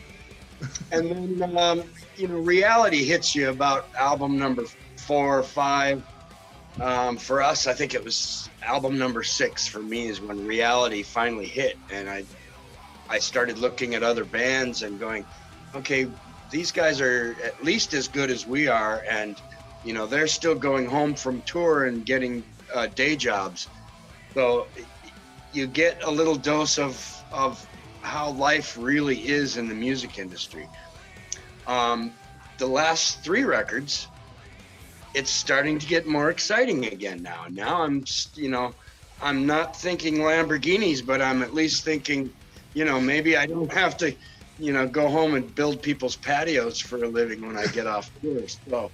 and 0.92 1.40
then 1.40 1.58
um, 1.58 1.84
you 2.18 2.28
know 2.28 2.38
reality 2.38 3.04
hits 3.04 3.36
you 3.36 3.50
about 3.50 3.88
album 3.98 4.38
number 4.38 4.66
four 4.98 5.40
or 5.40 5.44
five. 5.44 6.04
Um, 6.82 7.18
for 7.18 7.42
us, 7.42 7.68
I 7.68 7.74
think 7.74 7.94
it 7.94 8.04
was 8.04 8.50
album 8.64 8.98
number 8.98 9.24
six 9.24 9.68
for 9.68 9.80
me 9.80 10.08
is 10.08 10.22
when 10.22 10.46
reality 10.46 11.04
finally 11.04 11.48
hit, 11.48 11.78
and 11.92 12.10
I 12.10 12.24
I 13.10 13.20
started 13.20 13.58
looking 13.58 13.96
at 13.96 14.04
other 14.04 14.24
bands 14.24 14.84
and 14.84 15.00
going, 15.00 15.26
okay, 15.76 16.08
these 16.52 16.72
guys 16.72 17.02
are 17.02 17.36
at 17.44 17.64
least 17.64 17.94
as 17.94 18.08
good 18.08 18.30
as 18.30 18.46
we 18.46 18.68
are, 18.68 19.04
and 19.10 19.42
you 19.84 19.94
know 19.94 20.06
they're 20.06 20.28
still 20.28 20.56
going 20.56 20.86
home 20.86 21.14
from 21.16 21.42
tour 21.44 21.86
and 21.86 22.06
getting 22.06 22.44
uh, 22.74 22.88
day 22.88 23.16
jobs. 23.16 23.68
So 24.34 24.68
you 25.54 25.68
get 25.68 26.04
a 26.04 26.12
little 26.12 26.36
dose 26.36 26.78
of 26.78 27.24
of 27.32 27.66
how 28.02 28.32
life 28.32 28.78
really 28.78 29.28
is 29.28 29.58
in 29.58 29.68
the 29.68 29.76
music 29.76 30.18
industry. 30.18 30.68
Um, 31.68 32.14
the 32.58 32.68
last 32.68 33.24
three 33.24 33.44
records, 33.44 34.08
it's 35.14 35.32
starting 35.32 35.80
to 35.80 35.88
get 35.88 36.08
more 36.08 36.30
exciting 36.30 36.86
again 36.86 37.22
now. 37.22 37.46
Now 37.50 37.84
I'm, 37.84 38.04
you 38.36 38.50
know, 38.50 38.74
I'm 39.22 39.46
not 39.46 39.76
thinking 39.76 40.16
Lamborghinis, 40.16 41.06
but 41.06 41.22
I'm 41.22 41.42
at 41.44 41.54
least 41.54 41.84
thinking, 41.84 42.30
you 42.74 42.86
know, 42.86 43.00
maybe 43.00 43.38
I 43.38 43.46
don't 43.46 43.72
have 43.74 43.98
to, 43.98 44.16
you 44.58 44.72
know, 44.72 44.88
go 44.88 45.10
home 45.10 45.36
and 45.36 45.54
build 45.54 45.82
people's 45.82 46.16
patios 46.16 46.80
for 46.80 47.04
a 47.04 47.08
living 47.08 47.46
when 47.46 47.58
I 47.58 47.68
get 47.68 47.86
off 47.88 48.12
tour. 48.22 48.42
So. 48.48 48.92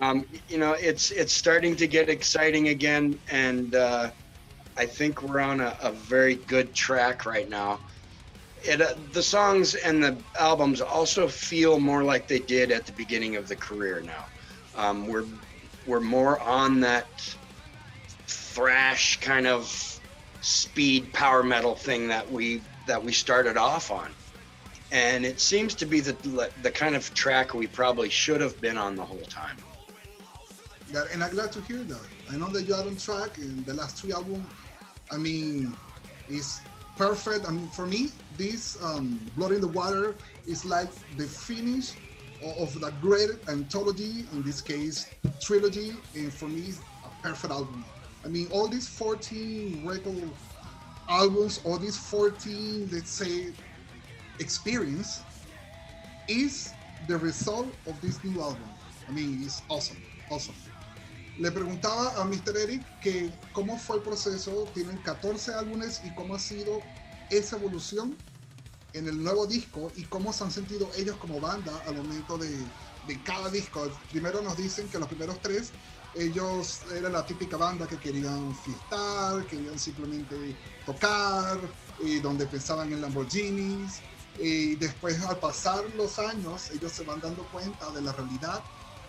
Um, 0.00 0.24
you 0.48 0.58
know, 0.58 0.72
it's 0.72 1.10
it's 1.10 1.32
starting 1.32 1.76
to 1.76 1.86
get 1.86 2.08
exciting 2.08 2.68
again, 2.68 3.18
and 3.30 3.74
uh, 3.74 4.10
I 4.76 4.86
think 4.86 5.22
we're 5.22 5.40
on 5.40 5.60
a, 5.60 5.76
a 5.82 5.92
very 5.92 6.36
good 6.36 6.74
track 6.74 7.26
right 7.26 7.48
now. 7.48 7.80
It, 8.62 8.80
uh, 8.80 8.94
the 9.12 9.22
songs 9.22 9.74
and 9.74 10.02
the 10.02 10.16
albums 10.38 10.80
also 10.80 11.28
feel 11.28 11.78
more 11.78 12.02
like 12.02 12.28
they 12.28 12.38
did 12.38 12.70
at 12.70 12.86
the 12.86 12.92
beginning 12.92 13.36
of 13.36 13.46
the 13.46 13.56
career 13.56 14.00
now. 14.00 14.24
Um, 14.74 15.06
we're 15.06 15.26
we're 15.86 16.00
more 16.00 16.40
on 16.40 16.80
that 16.80 17.06
thrash 18.26 19.20
kind 19.20 19.46
of 19.46 20.00
speed 20.40 21.12
power 21.12 21.42
metal 21.42 21.74
thing 21.74 22.08
that 22.08 22.30
we 22.30 22.62
that 22.86 23.04
we 23.04 23.12
started 23.12 23.58
off 23.58 23.90
on, 23.90 24.10
and 24.92 25.26
it 25.26 25.40
seems 25.40 25.74
to 25.74 25.84
be 25.84 26.00
the 26.00 26.50
the 26.62 26.70
kind 26.70 26.96
of 26.96 27.12
track 27.12 27.52
we 27.52 27.66
probably 27.66 28.08
should 28.08 28.40
have 28.40 28.58
been 28.62 28.78
on 28.78 28.96
the 28.96 29.04
whole 29.04 29.18
time. 29.28 29.58
Yeah, 30.92 31.04
and 31.12 31.22
I'm 31.22 31.30
glad 31.30 31.52
to 31.52 31.60
hear 31.62 31.84
that. 31.84 32.08
I 32.30 32.36
know 32.36 32.48
that 32.48 32.66
you 32.66 32.74
are 32.74 32.82
on 32.84 32.96
track 32.96 33.38
in 33.38 33.64
the 33.64 33.74
last 33.74 34.00
three 34.00 34.12
albums 34.12 34.46
I 35.10 35.16
mean, 35.18 35.76
is 36.28 36.60
perfect. 36.96 37.46
I 37.48 37.50
mean, 37.52 37.68
for 37.68 37.86
me, 37.86 38.12
this 38.36 38.82
um, 38.82 39.20
Blood 39.36 39.52
in 39.52 39.60
the 39.60 39.68
Water 39.68 40.16
is 40.46 40.64
like 40.64 40.90
the 41.16 41.24
finish 41.26 41.92
of 42.58 42.78
the 42.80 42.90
great 43.00 43.30
anthology, 43.48 44.26
in 44.32 44.42
this 44.42 44.60
case, 44.60 45.10
trilogy, 45.40 45.92
and 46.14 46.32
for 46.32 46.48
me, 46.48 46.72
a 47.04 47.08
perfect 47.22 47.52
album. 47.52 47.84
I 48.24 48.28
mean, 48.28 48.48
all 48.52 48.68
these 48.68 48.88
14 48.88 49.82
record 49.84 50.30
albums, 51.08 51.60
all 51.64 51.78
these 51.78 51.96
14, 51.98 52.88
let's 52.92 53.10
say, 53.10 53.48
experience 54.38 55.24
is 56.28 56.74
the 57.06 57.16
result 57.16 57.74
of 57.86 58.00
this 58.00 58.22
new 58.24 58.40
album. 58.40 58.68
I 59.08 59.12
mean, 59.12 59.40
it's 59.42 59.62
awesome, 59.68 60.02
awesome. 60.30 60.54
Le 61.40 61.50
preguntaba 61.50 62.20
a 62.20 62.24
Mr. 62.24 62.54
Eric 62.54 62.82
que 63.00 63.32
cómo 63.52 63.78
fue 63.78 63.96
el 63.96 64.02
proceso, 64.02 64.68
tienen 64.74 64.98
14 64.98 65.54
álbumes 65.54 66.02
y 66.04 66.14
cómo 66.14 66.34
ha 66.34 66.38
sido 66.38 66.80
esa 67.30 67.56
evolución 67.56 68.14
en 68.92 69.08
el 69.08 69.22
nuevo 69.22 69.46
disco 69.46 69.90
y 69.96 70.04
cómo 70.04 70.34
se 70.34 70.44
han 70.44 70.50
sentido 70.50 70.90
ellos 70.98 71.16
como 71.16 71.40
banda 71.40 71.72
al 71.86 71.96
momento 71.96 72.36
de, 72.36 72.50
de 73.06 73.22
cada 73.22 73.48
disco. 73.48 73.90
Primero 74.10 74.42
nos 74.42 74.54
dicen 74.58 74.86
que 74.88 74.98
los 74.98 75.08
primeros 75.08 75.40
tres 75.40 75.70
ellos 76.14 76.80
eran 76.94 77.12
la 77.12 77.24
típica 77.24 77.56
banda 77.56 77.86
que 77.86 77.96
querían 77.96 78.54
fiestar, 78.56 79.46
querían 79.46 79.78
simplemente 79.78 80.54
tocar, 80.84 81.58
y 82.00 82.18
donde 82.18 82.44
pensaban 82.46 82.92
en 82.92 83.00
Lamborghinis. 83.00 84.00
Y 84.38 84.74
después 84.76 85.22
al 85.24 85.38
pasar 85.38 85.84
los 85.96 86.18
años 86.18 86.70
ellos 86.70 86.92
se 86.92 87.04
van 87.04 87.20
dando 87.20 87.44
cuenta 87.44 87.90
de 87.92 88.02
la 88.02 88.12
realidad. 88.12 88.62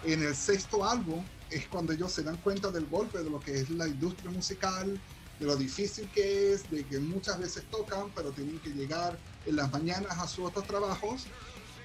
En 0.05 0.23
el 0.23 0.35
sexto 0.35 0.85
álbum 0.85 1.25
es 1.51 1.67
cuando 1.67 1.93
ellos 1.93 2.11
se 2.11 2.23
dan 2.23 2.37
cuenta 2.37 2.71
del 2.71 2.85
golpe 2.87 3.19
de 3.19 3.29
lo 3.29 3.39
que 3.39 3.59
es 3.59 3.69
la 3.69 3.87
industria 3.87 4.31
musical, 4.31 4.99
de 5.39 5.45
lo 5.45 5.55
difícil 5.55 6.09
que 6.09 6.53
es, 6.53 6.69
de 6.71 6.85
que 6.85 6.99
muchas 6.99 7.39
veces 7.39 7.65
tocan, 7.69 8.09
pero 8.15 8.31
tienen 8.31 8.59
que 8.59 8.69
llegar 8.69 9.17
en 9.45 9.57
las 9.57 9.71
mañanas 9.71 10.17
a 10.17 10.27
sus 10.27 10.45
otros 10.45 10.65
trabajos. 10.65 11.25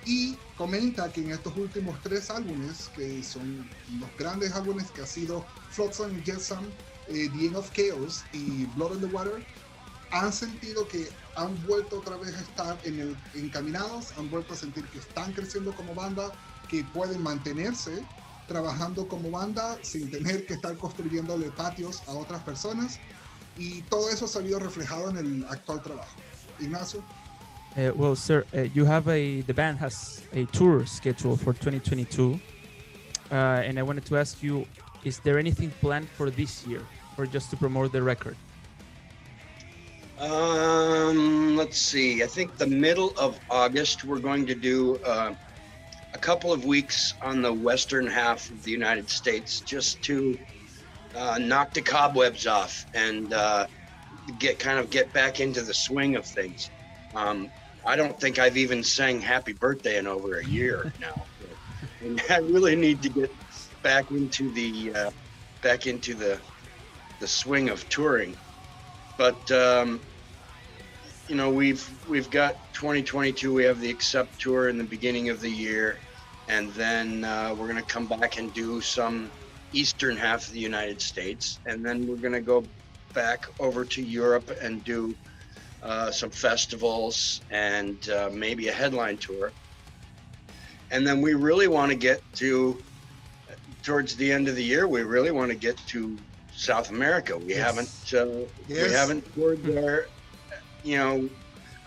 Y 0.05 0.37
comenta 0.57 1.13
que 1.13 1.21
en 1.21 1.33
estos 1.33 1.57
últimos 1.57 2.01
tres 2.01 2.31
álbumes, 2.31 2.91
que 2.95 3.25
son 3.25 3.69
los 3.99 4.09
grandes 4.17 4.53
álbumes 4.53 4.91
que 4.93 5.03
ha 5.03 5.07
sido 5.07 5.45
Flotsam 5.71 6.11
and 6.11 6.25
Jetsam, 6.25 6.65
eh, 7.09 7.29
The 7.37 7.47
End 7.47 7.57
of 7.57 7.71
Chaos 7.73 8.25
y 8.33 8.67
Blood 8.77 8.97
in 8.97 9.01
the 9.01 9.07
Water, 9.07 9.45
han 10.13 10.33
sentido 10.33 10.87
que 10.87 11.09
han 11.35 11.61
vuelto 11.67 11.99
otra 11.99 12.17
vez 12.17 12.37
a 12.37 12.41
estar 12.41 12.79
en 12.85 13.01
el, 13.01 13.17
encaminados, 13.35 14.13
han 14.17 14.31
vuelto 14.31 14.55
a 14.55 14.57
sentir 14.57 14.85
que 14.87 14.99
están 15.01 15.33
creciendo 15.33 15.75
como 15.75 15.93
banda, 15.95 16.31
que 16.69 16.85
pueden 16.85 17.23
mantenerse 17.23 18.05
trabajando 18.47 19.09
como 19.09 19.31
banda 19.31 19.79
sin 19.83 20.11
tener 20.11 20.47
que 20.47 20.55
estar 20.55 20.77
construyéndole 20.77 21.51
patios 21.51 22.03
a 22.07 22.13
otras 22.13 22.43
personas 22.43 22.99
y 23.59 23.83
todo 23.83 24.09
eso 24.11 24.27
se 24.27 24.39
ha 24.39 24.43
visto 24.43 24.59
reflejado 24.59 25.11
en 25.11 25.17
el 25.17 25.47
actual 25.49 25.83
trabajo. 25.83 26.15
Ignacio. 26.61 27.03
Uh, 27.77 27.93
well, 27.95 28.17
sir, 28.17 28.45
uh, 28.55 28.63
you 28.75 28.87
have 28.87 29.07
a 29.09 29.43
the 29.43 29.53
band 29.53 29.79
has 29.79 30.23
a 30.33 30.47
tour 30.47 30.87
schedule 30.87 31.37
for 31.37 31.53
2022, 31.53 32.41
uh, 33.31 33.35
and 33.35 33.79
I 33.79 33.83
wanted 33.83 34.07
to 34.07 34.17
ask 34.17 34.43
you: 34.43 34.67
Is 35.05 35.19
there 35.21 35.39
anything 35.39 35.71
planned 35.83 36.09
for 36.09 36.31
this 36.31 36.67
year, 36.67 36.81
or 37.19 37.27
just 37.27 37.51
to 37.51 37.57
promote 37.57 37.93
the 37.93 38.03
record? 38.03 38.35
Um, 40.19 41.55
let's 41.55 41.77
see. 41.77 42.23
I 42.23 42.27
think 42.27 42.57
the 42.57 42.67
middle 42.67 43.13
of 43.19 43.39
August 43.51 44.05
we're 44.05 44.21
going 44.21 44.47
to 44.47 44.55
do 44.55 44.97
uh, 45.05 45.35
a 46.17 46.19
couple 46.19 46.51
of 46.51 46.65
weeks 46.65 47.15
on 47.21 47.43
the 47.43 47.53
western 47.53 48.07
half 48.07 48.49
of 48.49 48.65
the 48.65 48.71
United 48.71 49.11
States 49.11 49.61
just 49.61 50.01
to 50.01 50.39
uh, 51.15 51.39
knock 51.39 51.75
the 51.75 51.83
cobwebs 51.83 52.47
off 52.47 52.87
and 52.95 53.35
uh, 53.35 53.67
get 54.39 54.59
kind 54.59 54.79
of 54.79 54.89
get 54.89 55.13
back 55.13 55.41
into 55.41 55.61
the 55.61 55.75
swing 55.75 56.17
of 56.17 56.25
things. 56.25 56.71
Um, 57.15 57.51
I 57.85 57.97
don't 57.97 58.19
think 58.19 58.39
I've 58.39 58.57
even 58.57 58.83
sang 58.83 59.21
Happy 59.21 59.53
Birthday 59.53 59.99
in 59.99 60.07
over 60.07 60.39
a 60.39 60.45
year 60.45 60.91
now, 61.01 61.27
and 62.01 62.21
I 62.31 62.39
really 62.39 62.77
need 62.77 63.03
to 63.03 63.11
get 63.11 63.31
back 63.83 64.11
into 64.11 64.51
the 64.51 64.95
uh, 64.95 65.11
back 65.61 65.87
into 65.87 66.15
the 66.15 66.41
the 67.21 67.29
swing 67.29 67.69
of 67.69 67.87
touring. 67.91 68.35
But 69.19 69.51
um, 69.51 70.01
you 71.29 71.35
know, 71.35 71.51
we've 71.51 71.87
we've 72.09 72.31
got 72.31 72.55
2022. 72.73 73.53
We 73.53 73.65
have 73.65 73.81
the 73.81 73.91
Accept 73.91 74.41
tour 74.41 74.69
in 74.69 74.79
the 74.79 74.85
beginning 74.85 75.29
of 75.29 75.41
the 75.41 75.51
year, 75.51 75.99
and 76.49 76.71
then 76.73 77.25
uh, 77.25 77.55
we're 77.55 77.69
gonna 77.69 77.83
come 77.83 78.07
back 78.07 78.39
and 78.39 78.53
do 78.53 78.81
some 78.81 79.33
eastern 79.73 80.17
half 80.17 80.47
of 80.47 80.53
the 80.53 80.61
United 80.61 81.01
States, 81.01 81.61
and 81.67 81.85
then 81.85 82.07
we're 82.07 82.17
gonna 82.17 82.41
go 82.41 82.69
back 83.13 83.47
over 83.59 83.85
to 83.85 84.03
Europe 84.03 84.51
and 84.63 84.85
do 84.85 85.17
uh, 85.83 86.11
some 86.11 86.31
festivals 86.31 87.43
and 87.51 88.09
uh, 88.11 88.31
maybe 88.33 88.69
a 88.69 88.73
headline 88.73 89.17
tour. 89.19 89.53
And 90.91 91.07
then 91.07 91.21
we 91.21 91.35
really 91.35 91.69
want 91.69 91.91
to 91.91 91.97
get 91.97 92.23
to 92.35 92.83
towards 93.83 94.17
the 94.17 94.31
end 94.31 94.49
of 94.49 94.57
the 94.57 94.63
year. 94.63 94.87
We 94.89 95.03
really 95.03 95.31
want 95.31 95.51
to 95.51 95.57
get 95.57 95.77
to 95.89 96.19
South 96.51 96.91
America. 96.91 97.37
We 97.37 97.53
Yes. 97.53 97.61
haven't 97.63 97.91
uh, 98.15 98.47
Yes. 98.67 98.89
we 98.89 98.93
haven't 98.93 99.35
toured 99.35 99.63
there. 99.63 100.09
You 100.83 100.97
know, 100.99 101.29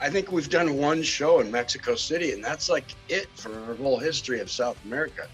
I 0.02 0.10
think 0.10 0.32
we've 0.32 0.50
done 0.50 0.78
one 0.78 1.04
show 1.04 1.42
in 1.42 1.52
Mexico 1.52 1.96
City, 1.96 2.32
and 2.32 2.44
that's 2.44 2.70
like 2.70 2.96
it 3.10 3.28
for 3.36 3.52
our 3.66 3.76
whole 3.76 4.00
history 4.00 4.40
of 4.40 4.50
South 4.50 4.78
America. 4.86 5.28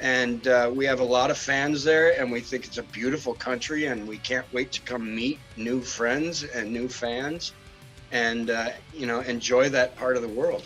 And 0.00 0.46
uh, 0.46 0.70
we 0.74 0.84
have 0.84 1.00
a 1.00 1.04
lot 1.04 1.30
of 1.30 1.38
fans 1.38 1.82
there, 1.82 2.20
and 2.20 2.30
we 2.30 2.40
think 2.40 2.66
it's 2.66 2.76
a 2.76 2.82
beautiful 2.82 3.32
country, 3.32 3.86
and 3.86 4.06
we 4.06 4.18
can't 4.18 4.46
wait 4.52 4.70
to 4.72 4.82
come 4.82 5.14
meet 5.14 5.38
new 5.56 5.80
friends 5.80 6.44
and 6.44 6.70
new 6.70 6.88
fans, 6.88 7.54
and 8.12 8.50
uh, 8.50 8.68
you 8.92 9.06
know, 9.06 9.20
enjoy 9.20 9.70
that 9.70 9.96
part 9.96 10.16
of 10.16 10.22
the 10.22 10.28
world. 10.28 10.62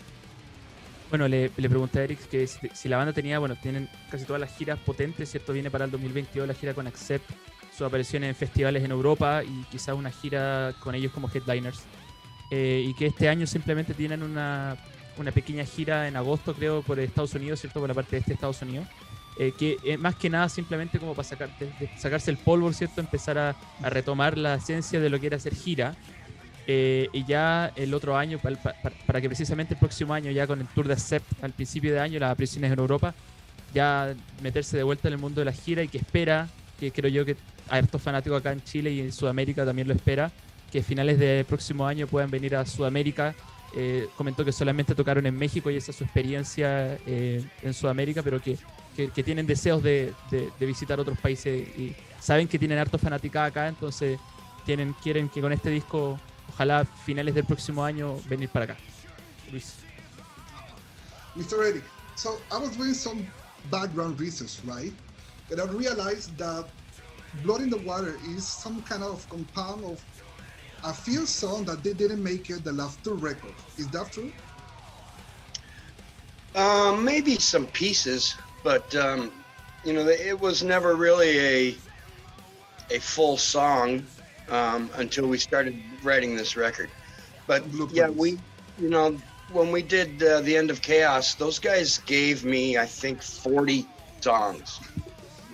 Bueno, 1.11 1.29
le, 1.29 1.51
le 1.57 1.69
pregunté 1.69 2.01
a 2.01 2.05
Eric 2.05 2.29
que 2.29 2.47
si, 2.47 2.59
si 2.73 2.89
la 2.89 2.97
banda 2.97 3.13
tenía, 3.13 3.39
bueno, 3.39 3.57
tienen 3.61 3.89
casi 4.11 4.25
todas 4.25 4.41
las 4.41 4.57
giras 4.57 4.79
potentes, 4.79 5.31
¿cierto? 5.31 5.53
Viene 5.53 5.71
para 5.71 5.85
el 5.85 5.91
2022 5.91 6.47
la 6.47 6.55
gira 6.55 6.75
con 6.75 6.87
Accept, 6.87 7.29
sus 7.77 7.87
apariciones 7.87 8.29
en 8.29 8.35
festivales 8.37 8.85
en 8.85 8.91
Europa 8.91 9.43
y 9.45 9.65
quizás 9.71 9.97
una 9.97 10.11
gira 10.11 10.73
con 10.81 10.95
ellos 10.95 11.13
como 11.13 11.29
headliners. 11.33 11.81
Eh, 12.51 12.85
y 12.87 12.95
que 12.95 13.07
este 13.07 13.29
año 13.29 13.47
simplemente 13.47 13.95
tienen 13.95 14.23
una, 14.23 14.77
una 15.17 15.31
pequeña 15.33 15.65
gira 15.65 16.09
en 16.09 16.17
agosto, 16.17 16.53
creo, 16.55 16.83
por 16.83 16.99
Estados 16.99 17.35
Unidos, 17.35 17.61
¿cierto? 17.61 17.79
Por 17.81 17.89
la 17.89 17.95
parte 17.95 18.13
de 18.17 18.19
este 18.21 18.33
Estados 18.35 18.61
Unidos. 18.63 18.87
eh, 19.39 19.53
que 19.59 19.79
eh, 19.85 19.97
más 19.97 20.17
que 20.17 20.29
nada 20.29 20.49
simplemente 20.51 20.99
como 20.99 21.15
para 21.15 21.27
sacar, 21.27 21.49
de- 21.59 21.67
de 21.79 21.91
sacarse 21.99 22.31
el 22.31 22.37
polvo, 22.37 22.71
¿cierto? 22.75 23.01
Empezar 23.01 23.39
a, 23.39 23.57
a 23.83 23.89
retomar 23.89 24.37
la 24.37 24.57
esencia 24.57 25.01
de 25.01 25.09
lo 25.09 25.19
que 25.19 25.29
era 25.29 25.37
hacer 25.39 25.55
gira. 25.55 25.95
Eh, 26.67 27.09
y 27.13 27.25
ya 27.25 27.73
el 27.77 27.95
otro 27.95 28.17
año, 28.19 28.39
para, 28.39 28.57
para- 28.63 28.77
para 29.07 29.21
que 29.21 29.29
precisamente 29.29 29.75
el 29.75 29.81
próximo 29.81 30.13
año, 30.13 30.31
ya 30.31 30.47
con 30.47 30.61
el 30.61 30.67
Tour 30.67 30.87
de 30.89 30.93
Accept 30.95 31.43
al 31.43 31.53
principio 31.53 31.93
de 31.93 32.01
año, 32.01 32.19
las 32.19 32.33
apariciones 32.33 32.71
en 32.73 32.79
Europa, 32.79 33.15
ya 33.73 34.13
meterse 34.43 34.77
de 34.77 34.83
vuelta 34.83 35.09
en 35.09 35.15
el 35.15 35.21
mundo 35.21 35.41
de 35.41 35.47
la 35.47 35.53
gira 35.53 35.83
y 35.83 35.89
que 35.89 35.99
espera, 35.99 36.49
que 36.79 36.91
creo 36.93 37.11
yo 37.11 37.25
que 37.25 37.37
a 37.71 37.79
estos 37.79 38.03
fanáticos 38.03 38.41
acá 38.41 38.53
en 38.53 38.63
Chile 38.63 38.91
y 38.91 39.01
en 39.01 39.13
Sudamérica 39.13 39.65
también 39.65 39.89
lo 39.89 39.95
espera, 39.95 40.31
que 40.71 40.83
finales 40.83 41.19
del 41.19 41.45
próximo 41.45 41.87
año 41.87 42.07
puedan 42.07 42.31
venir 42.31 42.57
a 42.57 42.65
Sudamérica. 42.67 43.35
Eh, 43.75 44.09
comentó 44.17 44.45
que 44.45 44.51
solamente 44.53 44.95
tocaron 44.97 45.27
en 45.27 45.37
México 45.39 45.71
y 45.71 45.77
esa 45.77 45.93
es 45.93 45.97
su 45.97 46.05
experiencia 46.05 46.95
eh, 47.07 47.45
en 47.63 47.73
Sudamérica, 47.75 48.21
pero 48.23 48.41
que, 48.41 48.59
que- 48.97 49.11
que 49.11 49.23
tienen 49.23 49.47
deseos 49.47 49.81
de, 49.83 50.13
de- 50.31 50.51
de 50.59 50.67
visitar 50.67 50.99
otros 50.99 51.17
países 51.19 51.69
y 51.79 51.95
saben 52.19 52.49
que 52.49 52.59
tienen 52.59 52.79
harto 52.79 52.99
fanaticada 52.99 53.47
acá, 53.47 53.69
entonces 53.69 54.19
tienen, 54.67 54.93
quieren 55.03 55.29
que 55.29 55.41
con 55.41 55.53
este 55.53 55.71
disco, 55.71 56.19
ojalá 56.49 56.85
finales 56.85 57.33
del 57.35 57.45
próximo 57.45 57.85
año, 57.85 58.17
venir 58.29 58.49
para 58.49 58.65
acá. 58.65 58.77
Luis. 59.53 59.75
Mr. 61.37 61.65
Eric, 61.65 61.85
so 62.17 62.41
I 62.51 62.59
was 62.59 62.77
doing 62.77 62.93
some 62.95 63.25
background 63.71 64.19
research, 64.19 64.59
right? 64.67 64.93
And 65.51 65.61
I 65.61 65.65
realized 65.67 66.37
that 66.39 66.67
Blood 67.45 67.61
in 67.63 67.71
the 67.71 67.79
Water 67.79 68.17
is 68.37 68.45
some 68.45 68.83
kind 68.83 69.05
of 69.05 69.25
compound 69.29 69.85
of 69.85 70.01
a 70.83 70.93
few 70.95 71.27
songs 71.27 71.67
that 71.67 71.83
they 71.83 71.93
didn't 71.95 72.23
make 72.23 72.49
it 72.51 72.65
the 72.65 72.73
last 72.73 73.03
two 73.05 73.15
records. 73.15 73.67
Is 73.77 73.91
that 73.91 74.13
true? 74.13 74.35
Um, 76.55 77.05
maybe 77.05 77.37
some 77.37 77.67
pieces, 77.67 78.37
but 78.63 78.95
um, 78.95 79.45
you 79.83 79.93
know, 79.93 80.07
it 80.09 80.39
was 80.39 80.63
never 80.63 80.95
really 80.97 81.39
a 81.39 81.83
a 82.91 82.99
full 83.01 83.37
song 83.37 84.09
um, 84.49 84.91
until 84.95 85.27
we 85.29 85.39
started 85.39 85.83
writing 86.03 86.37
this 86.37 86.57
record. 86.57 86.91
But 87.47 87.67
yeah, 87.89 88.09
we, 88.11 88.41
you 88.77 88.89
know, 88.89 89.21
when 89.49 89.71
we 89.71 89.83
did 89.83 90.23
uh, 90.23 90.41
the 90.41 90.57
end 90.57 90.71
of 90.71 90.81
chaos, 90.83 91.35
those 91.35 91.59
guys 91.59 91.99
gave 91.99 92.45
me, 92.45 92.77
I 92.79 92.87
think, 92.87 93.23
forty 93.23 93.89
songs, 94.23 94.81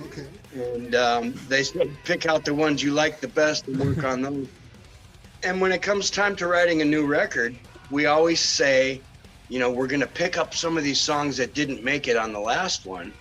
Okay. 0.04 0.26
and 0.52 0.94
um, 0.94 1.34
they 1.48 1.62
said 1.62 2.02
pick 2.04 2.26
out 2.26 2.44
the 2.44 2.54
ones 2.54 2.82
you 2.82 2.92
like 2.92 3.20
the 3.20 3.28
best 3.28 3.66
and 3.68 3.78
work 3.78 4.04
on 4.04 4.22
those. 4.22 4.48
And 5.42 5.60
when 5.60 5.72
it 5.72 5.82
comes 5.82 6.10
time 6.10 6.34
to 6.36 6.46
writing 6.46 6.82
a 6.82 6.84
new 6.84 7.06
record, 7.06 7.56
we 7.90 8.06
always 8.06 8.40
say, 8.40 9.00
you 9.48 9.58
know, 9.58 9.70
we're 9.70 9.86
going 9.86 10.00
to 10.00 10.06
pick 10.06 10.38
up 10.38 10.54
some 10.54 10.76
of 10.76 10.84
these 10.84 11.00
songs 11.00 11.36
that 11.36 11.54
didn't 11.54 11.84
make 11.84 12.08
it 12.08 12.16
on 12.16 12.32
the 12.32 12.40
last 12.40 12.84
one 12.86 13.12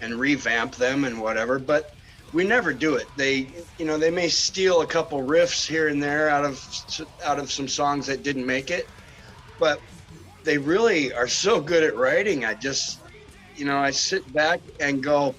and 0.00 0.18
revamp 0.18 0.76
them 0.76 1.04
and 1.04 1.20
whatever, 1.20 1.58
but 1.58 1.94
we 2.32 2.44
never 2.44 2.72
do 2.72 2.94
it. 2.94 3.06
They, 3.16 3.48
you 3.78 3.84
know, 3.84 3.98
they 3.98 4.10
may 4.10 4.28
steal 4.28 4.82
a 4.82 4.86
couple 4.86 5.20
riffs 5.20 5.66
here 5.66 5.88
and 5.88 6.02
there 6.02 6.28
out 6.28 6.44
of 6.44 6.64
out 7.24 7.38
of 7.38 7.50
some 7.50 7.66
songs 7.66 8.06
that 8.06 8.22
didn't 8.22 8.46
make 8.46 8.70
it, 8.70 8.88
but 9.58 9.80
they 10.44 10.56
really 10.56 11.12
are 11.12 11.28
so 11.28 11.60
good 11.60 11.82
at 11.82 11.96
writing. 11.96 12.44
I 12.44 12.54
just, 12.54 13.00
you 13.56 13.64
know, 13.64 13.78
I 13.78 13.90
sit 13.90 14.32
back 14.32 14.60
and 14.78 15.02
go, 15.02 15.34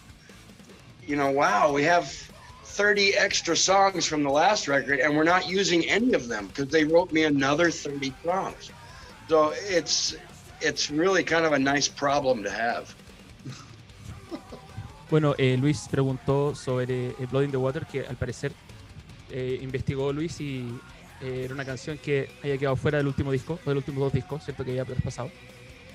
you 1.07 1.15
know, 1.15 1.31
wow, 1.31 1.71
we 1.71 1.83
have 1.83 2.30
30 2.71 3.15
extra 3.15 3.55
songs 3.55 4.05
from 4.05 4.23
the 4.23 4.29
last 4.29 4.67
record 4.67 4.99
and 4.99 5.15
we're 5.15 5.23
not 5.23 5.47
using 5.47 5.85
any 5.89 6.13
of 6.13 6.27
them 6.27 6.47
because 6.47 6.69
they 6.69 6.83
wrote 6.83 7.11
me 7.11 7.23
another 7.23 7.69
30 7.71 8.13
songs. 8.23 8.71
So 9.27 9.53
it's 9.69 10.15
it's 10.61 10.91
really 10.91 11.23
kind 11.23 11.45
of 11.45 11.53
a 11.53 11.59
nice 11.59 11.87
problem 11.87 12.43
to 12.43 12.51
have. 12.51 12.93
Bueno, 15.11 15.35
eh, 15.37 15.57
Luis 15.59 15.89
preguntó 15.91 16.55
sobre 16.55 17.09
eh, 17.09 17.27
Blood 17.29 17.43
in 17.43 17.51
the 17.51 17.57
Water, 17.57 17.85
que 17.85 18.05
al 18.07 18.15
parecer 18.15 18.53
eh, 19.29 19.59
investigó 19.61 20.13
Luis 20.13 20.39
y 20.39 20.73
eh, 21.21 21.43
era 21.45 21.53
una 21.53 21.65
canción 21.65 21.97
que 21.97 22.29
había 22.41 22.57
quedado 22.57 22.75
fuera 22.75 22.97
del 22.97 23.07
último 23.07 23.31
disco, 23.31 23.59
o 23.65 23.69
de 23.69 23.75
los 23.75 23.81
últimos 23.81 24.05
dos 24.05 24.13
discos, 24.13 24.43
¿cierto? 24.43 24.63
Que 24.63 24.71
había 24.71 24.85
traspasado. 24.85 25.29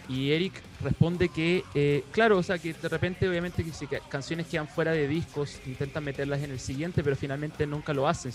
Y 0.09 0.31
Eric 0.31 0.53
responde 0.83 1.29
que, 1.31 1.65
eh, 1.75 2.05
claro, 2.13 2.39
o 2.39 2.43
sea, 2.43 2.59
que 2.59 2.73
de 2.73 2.89
repente, 2.89 3.29
obviamente, 3.29 3.65
que 3.65 3.73
si 3.73 3.89
ca- 3.89 3.99
canciones 4.09 4.47
quedan 4.47 4.69
fuera 4.69 4.93
de 4.93 5.09
discos, 5.09 5.61
intentan 5.67 6.05
meterlas 6.05 6.43
en 6.43 6.53
el 6.53 6.61
siguiente, 6.61 7.03
pero 7.03 7.17
finalmente 7.17 7.67
nunca 7.67 7.93
lo 7.93 8.07
hacen. 8.07 8.33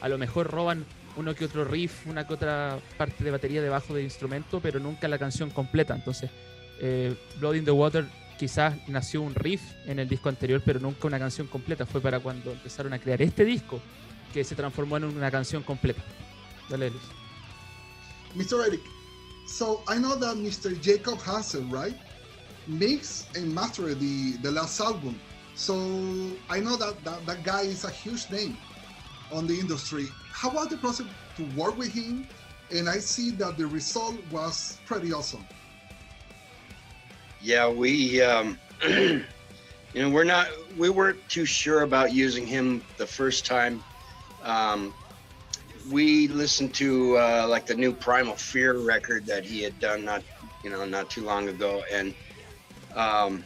A 0.00 0.08
lo 0.08 0.18
mejor 0.18 0.50
roban 0.50 0.84
uno 1.16 1.34
que 1.34 1.44
otro 1.44 1.64
riff, 1.64 2.06
una 2.08 2.26
que 2.26 2.34
otra 2.34 2.78
parte 2.96 3.22
de 3.22 3.30
batería 3.30 3.62
debajo 3.62 3.94
del 3.94 4.04
instrumento, 4.04 4.58
pero 4.60 4.80
nunca 4.80 5.06
la 5.06 5.18
canción 5.18 5.50
completa. 5.50 5.94
Entonces, 5.94 6.28
eh, 6.80 7.14
Blood 7.38 7.54
in 7.54 7.64
the 7.66 7.70
Water 7.70 8.04
quizás 8.36 8.74
nació 8.88 9.22
un 9.22 9.34
riff 9.36 9.62
en 9.86 10.00
el 10.00 10.08
disco 10.08 10.28
anterior, 10.28 10.60
pero 10.64 10.80
nunca 10.80 11.06
una 11.06 11.20
canción 11.20 11.46
completa. 11.46 11.86
Fue 11.86 12.00
para 12.00 12.18
cuando 12.18 12.50
empezaron 12.50 12.92
a 12.94 12.98
crear 12.98 13.22
este 13.22 13.44
disco 13.44 13.80
que 14.34 14.42
se 14.42 14.56
transformó 14.56 14.96
en 14.96 15.04
una 15.04 15.30
canción 15.30 15.62
completa. 15.62 16.02
Dale, 16.68 16.90
Luis. 16.90 17.02
Mr. 18.34 18.66
Eric, 18.66 18.80
so 19.46 19.82
I 19.88 19.98
know 19.98 20.16
that 20.16 20.36
Mr. 20.36 20.80
Jacob 20.80 21.20
Hansen, 21.20 21.68
right, 21.70 21.94
mixed 22.66 23.36
and 23.36 23.54
mastered 23.54 23.98
the, 23.98 24.36
the 24.42 24.50
last 24.50 24.80
album. 24.80 25.20
So 25.54 25.74
I 26.48 26.60
know 26.60 26.76
that, 26.76 27.04
that 27.04 27.26
that 27.26 27.42
guy 27.42 27.62
is 27.62 27.84
a 27.84 27.90
huge 27.90 28.30
name 28.30 28.56
on 29.32 29.46
the 29.46 29.58
industry. 29.58 30.08
How 30.30 30.50
was 30.50 30.68
the 30.68 30.76
process 30.76 31.06
to 31.36 31.44
work 31.56 31.76
with 31.76 31.92
him? 31.92 32.26
And 32.70 32.88
I 32.88 32.98
see 32.98 33.30
that 33.32 33.58
the 33.58 33.66
result 33.66 34.16
was 34.30 34.78
pretty 34.86 35.12
awesome. 35.12 35.46
Yeah, 37.42 37.68
we 37.68 38.22
um, 38.22 38.58
you 38.84 39.24
know, 39.94 40.08
we're 40.10 40.24
not 40.24 40.48
we 40.78 40.88
weren't 40.88 41.18
too 41.28 41.44
sure 41.44 41.82
about 41.82 42.12
using 42.12 42.46
him 42.46 42.82
the 42.96 43.06
first 43.06 43.44
time. 43.44 43.82
Um, 44.42 44.94
we 45.90 46.28
listened 46.28 46.74
to 46.74 47.16
uh, 47.18 47.46
like 47.48 47.66
the 47.66 47.74
new 47.74 47.94
Primal 47.94 48.36
Fear 48.36 48.78
record 48.80 49.26
that 49.26 49.44
he 49.44 49.62
had 49.62 49.78
done 49.78 50.04
not 50.04 50.24
you 50.62 50.70
know 50.70 50.84
not 50.84 51.10
too 51.10 51.24
long 51.24 51.48
ago, 51.48 51.82
and 51.92 52.14
um, 52.94 53.44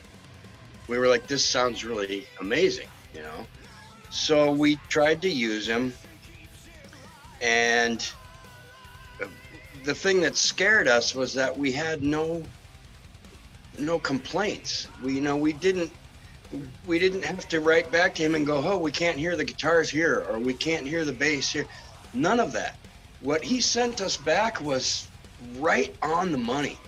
we 0.89 0.99
were 0.99 1.09
like, 1.09 1.27
this 1.27 1.47
sounds 1.47 1.85
really 1.85 2.29
amazing, 2.41 2.89
you 3.13 3.23
know. 3.23 3.47
So 4.09 4.53
we 4.53 4.79
tried 4.89 5.23
to 5.23 5.31
use 5.31 5.67
him, 5.67 5.95
and 7.41 8.07
the 9.83 9.95
thing 9.95 10.21
that 10.21 10.37
scared 10.37 10.89
us 10.89 11.15
was 11.15 11.35
that 11.35 11.57
we 11.57 11.73
had 11.73 12.03
no 12.03 12.45
no 13.79 13.99
complaints. 13.99 14.89
We 15.01 15.15
you 15.15 15.21
know 15.21 15.37
we 15.37 15.53
didn't 15.53 15.93
we 16.85 16.99
didn't 16.99 17.25
have 17.25 17.49
to 17.49 17.61
write 17.61 17.91
back 17.91 18.15
to 18.17 18.23
him 18.23 18.35
and 18.35 18.47
go, 18.47 18.63
"Oh, 18.65 18.79
we 18.79 18.93
can't 18.93 19.19
hear 19.19 19.37
the 19.37 19.45
guitars 19.45 19.91
here 19.91 20.27
or 20.29 20.39
we 20.41 20.55
can't 20.55 20.87
hear 20.87 21.05
the 21.05 21.13
bass 21.13 21.51
here." 21.51 21.67
None 22.15 22.41
of 22.41 22.53
that. 22.53 22.77
What 23.21 23.43
he 23.43 23.61
sent 23.61 24.01
us 24.01 24.17
back 24.17 24.61
was 24.61 25.09
right 25.59 25.95
on 26.03 26.33
the 26.33 26.39
money. 26.39 26.79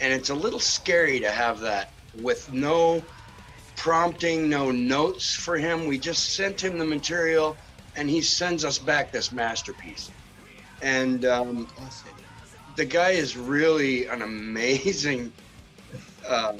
And 0.00 0.12
it's 0.12 0.30
a 0.30 0.34
little 0.34 0.60
scary 0.60 1.20
to 1.20 1.30
have 1.30 1.60
that 1.60 1.92
with 2.20 2.52
no 2.52 3.02
prompting, 3.76 4.48
no 4.48 4.70
notes 4.70 5.34
for 5.34 5.56
him. 5.56 5.86
We 5.86 5.98
just 5.98 6.34
sent 6.34 6.62
him 6.62 6.78
the 6.78 6.84
material, 6.84 7.56
and 7.96 8.08
he 8.08 8.20
sends 8.20 8.64
us 8.64 8.78
back 8.78 9.12
this 9.12 9.32
masterpiece. 9.32 10.10
And 10.82 11.24
um, 11.24 11.68
the 12.76 12.84
guy 12.84 13.10
is 13.10 13.36
really 13.36 14.06
an 14.06 14.22
amazing, 14.22 15.32
uh, 16.26 16.54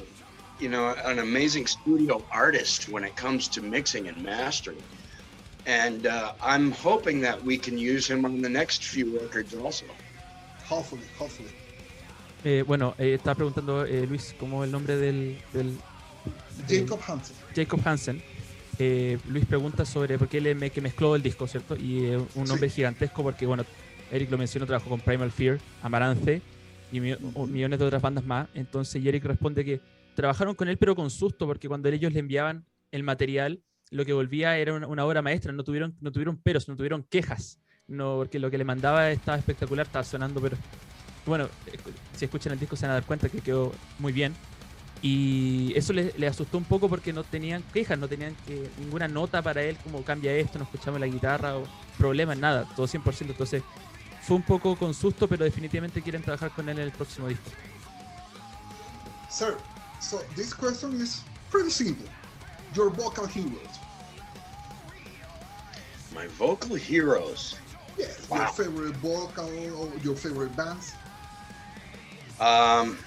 you 0.59 0.69
know, 0.69 0.89
an 1.03 1.19
amazing 1.19 1.67
studio 1.67 2.23
artist 2.31 2.89
when 2.89 3.03
it 3.03 3.15
comes 3.15 3.47
to 3.49 3.61
mixing 3.61 4.07
and 4.07 4.21
mastering. 4.23 4.81
And 5.65 6.05
uh, 6.07 6.33
I'm 6.41 6.71
hoping 6.83 7.21
that 7.21 7.43
we 7.43 7.57
can 7.57 7.77
use 7.77 8.11
him 8.11 8.25
on 8.25 8.41
the 8.41 8.49
next 8.49 8.83
few 8.83 9.17
records 9.21 9.53
also. 9.53 9.85
Hopefully, 10.67 11.05
hopefully. 11.19 11.49
Eh, 12.43 12.63
bueno, 12.65 12.95
eh, 12.97 13.13
estaba 13.13 13.35
preguntando 13.35 13.85
eh, 13.85 14.07
Luis 14.07 14.33
cómo 14.39 14.63
el 14.63 14.71
nombre 14.71 14.97
del, 14.97 15.37
del 15.53 15.77
Jacob 16.67 16.99
Hansen. 17.07 17.35
Jacob 17.55 17.79
Hansen. 17.85 18.21
Eh, 18.79 19.19
Luis 19.27 19.45
pregunta 19.45 19.85
sobre 19.85 20.17
por 20.17 20.27
qué 20.27 20.39
él 20.39 20.55
me, 20.55 20.71
que 20.71 20.81
mezcló 20.81 21.15
el 21.15 21.21
disco, 21.21 21.45
¿cierto? 21.45 21.75
Y 21.75 22.05
eh, 22.05 22.17
un 22.35 22.45
nombre 22.47 22.67
Sí. 22.69 22.77
gigantesco 22.77 23.21
porque, 23.21 23.45
bueno, 23.45 23.63
Eric 24.11 24.31
lo 24.31 24.37
mencionó, 24.39 24.65
trabajó 24.65 24.89
con 24.89 24.99
Primal 25.01 25.31
Fear, 25.31 25.59
Amarance 25.83 26.41
y 26.91 26.99
mi- 26.99 27.15
millones 27.47 27.77
de 27.77 27.85
otras 27.85 28.01
bandas 28.01 28.23
más. 28.25 28.47
Entonces, 28.55 29.01
y 29.03 29.07
Eric 29.07 29.23
responde 29.25 29.63
que 29.63 29.79
trabajaron 30.15 30.55
con 30.55 30.67
él, 30.67 30.77
pero 30.77 30.95
con 30.95 31.11
susto, 31.11 31.45
porque 31.45 31.67
cuando 31.67 31.89
ellos 31.89 32.11
le 32.11 32.19
enviaban 32.19 32.65
el 32.91 33.03
material, 33.03 33.61
lo 33.91 34.03
que 34.05 34.13
volvía 34.13 34.57
era 34.57 34.73
una, 34.73 34.87
una 34.87 35.05
obra 35.05 35.21
maestra. 35.21 35.51
No 35.51 35.63
tuvieron, 35.63 35.95
no 36.01 36.11
tuvieron 36.11 36.37
peros, 36.37 36.67
no 36.67 36.75
tuvieron 36.75 37.03
quejas. 37.03 37.59
No, 37.87 38.15
porque 38.17 38.39
lo 38.39 38.49
que 38.49 38.57
le 38.57 38.63
mandaba 38.63 39.11
estaba 39.11 39.37
espectacular, 39.37 39.85
estaba 39.85 40.03
sonando, 40.03 40.39
pero 40.41 40.57
bueno, 41.25 41.45
escu- 41.67 41.91
si 42.15 42.25
escuchan 42.25 42.53
el 42.53 42.59
disco 42.59 42.75
se 42.75 42.83
van 42.85 42.91
a 42.91 42.93
dar 42.95 43.03
cuenta 43.05 43.27
que 43.29 43.41
quedó 43.41 43.71
muy 43.99 44.13
bien. 44.13 44.33
Y 45.03 45.73
eso 45.75 45.93
le, 45.93 46.13
le 46.17 46.27
asustó 46.27 46.57
un 46.57 46.63
poco 46.63 46.87
porque 46.87 47.11
no 47.11 47.23
tenían 47.23 47.63
quejas, 47.73 47.97
no 47.97 48.07
tenían 48.07 48.35
que, 48.45 48.69
ninguna 48.79 49.07
nota 49.07 49.41
para 49.41 49.61
él, 49.63 49.75
como 49.83 50.03
cambia 50.03 50.31
esto, 50.33 50.57
no 50.59 50.63
escuchamos 50.65 50.99
la 50.99 51.07
guitarra 51.07 51.57
o 51.57 51.63
problemas, 51.97 52.37
nada, 52.37 52.65
todo 52.75 52.87
100%. 52.87 53.31
Entonces 53.31 53.63
fue 54.21 54.37
un 54.37 54.43
poco 54.43 54.75
con 54.77 54.93
susto, 54.93 55.27
pero 55.27 55.43
definitivamente 55.43 56.01
quieren 56.01 56.21
trabajar 56.21 56.51
con 56.51 56.69
él 56.69 56.77
en 56.77 56.83
el 56.85 56.91
próximo 56.91 57.27
disco. 57.27 57.49
Sir, 59.29 59.57
so 59.99 60.19
this 60.35 60.53
question 60.53 61.01
is 61.01 61.23
pretty 61.51 61.71
simple. 61.71 62.05
Your 62.75 62.89
vocal 62.89 63.27
heroes. 63.27 63.80
My 66.21 66.27
vocal 66.27 66.75
heroes. 66.75 67.55
Yes, 67.97 68.29
Wow. 68.29 68.37
your 68.37 68.47
favorite 68.47 68.95
vocal 68.97 69.49
or 69.75 69.97
your 70.03 70.15
favorite 70.15 70.55
bands. 70.55 70.93
Um, 72.39 72.99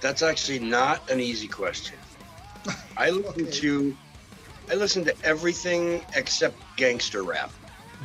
that's 0.00 0.22
actually 0.22 0.60
not 0.60 1.10
an 1.10 1.18
easy 1.18 1.48
question. 1.48 1.98
I 2.96 3.10
listen 3.10 3.42
Okay. 3.42 3.50
to, 3.50 3.96
I 4.70 4.74
listen 4.76 5.04
to 5.06 5.16
everything 5.24 6.04
except 6.14 6.54
gangster 6.76 7.24
rap. 7.24 7.50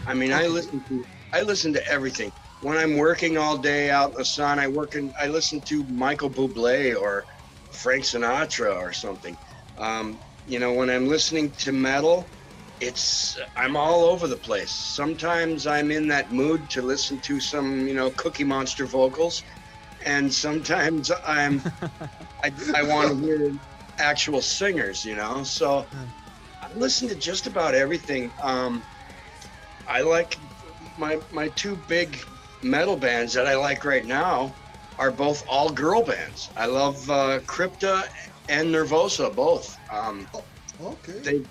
I 0.08 0.16
mean, 0.16 0.34
I 0.34 0.48
listen 0.48 0.84
to, 0.88 1.06
I 1.32 1.44
listen 1.44 1.72
to 1.74 1.88
everything. 1.88 2.32
When 2.62 2.78
I'm 2.78 2.98
working 2.98 3.38
all 3.38 3.56
day 3.56 3.92
out 3.92 4.10
in 4.10 4.16
the 4.18 4.26
sun, 4.26 4.58
I 4.58 4.68
work 4.68 4.96
in, 4.96 5.14
I 5.22 5.28
listen 5.28 5.62
to 5.66 5.84
Michael 5.84 6.32
Bublé 6.32 7.00
or 7.00 7.28
Frank 7.70 8.04
Sinatra 8.04 8.76
or 8.76 8.94
something. 8.94 9.38
Um, 9.78 10.22
you 10.48 10.58
know, 10.58 10.74
when 10.74 10.90
I'm 10.90 11.08
listening 11.08 11.52
to 11.60 11.72
metal, 11.72 12.32
it's 12.82 13.38
I'm 13.58 13.78
all 13.78 14.06
over 14.06 14.28
the 14.28 14.38
place. 14.38 14.72
Sometimes 14.74 15.68
I'm 15.68 15.92
in 15.92 16.08
that 16.10 16.32
mood 16.32 16.70
to 16.72 16.82
listen 16.82 17.22
to 17.22 17.40
some, 17.40 17.88
you 17.88 17.96
know, 17.96 18.12
Cookie 18.12 18.46
Monster 18.46 18.88
vocals, 18.88 19.44
and 20.06 20.34
sometimes 20.34 21.12
I'm 21.26 21.64
I, 22.44 22.52
I 22.76 22.84
want 22.84 23.12
to 23.12 23.18
hear 23.26 23.52
actual 24.00 24.42
singers, 24.42 25.06
you 25.06 25.16
know. 25.16 25.44
So 25.44 25.88
I 26.62 26.68
listen 26.76 27.10
to 27.10 27.16
just 27.16 27.48
about 27.48 27.76
everything. 27.76 28.34
Um, 28.42 28.86
I 29.88 30.02
like 30.02 30.38
my 30.98 31.20
my 31.32 31.50
two 31.50 31.78
big 31.88 32.18
metal 32.64 32.98
bands 32.98 33.34
that 33.34 33.48
I 33.48 33.56
like 33.58 33.86
right 33.86 34.06
now 34.06 34.58
are 35.00 35.12
both 35.12 35.44
all 35.50 35.72
girl 35.72 36.04
bands. 36.04 36.50
I 36.58 36.68
love 36.68 37.10
uh, 37.10 37.40
Crypta 37.48 38.04
and 38.50 38.74
Nervosa 38.74 39.34
both. 39.36 39.78
Um, 39.92 40.28
Okay. 40.80 41.22
they 41.24 41.42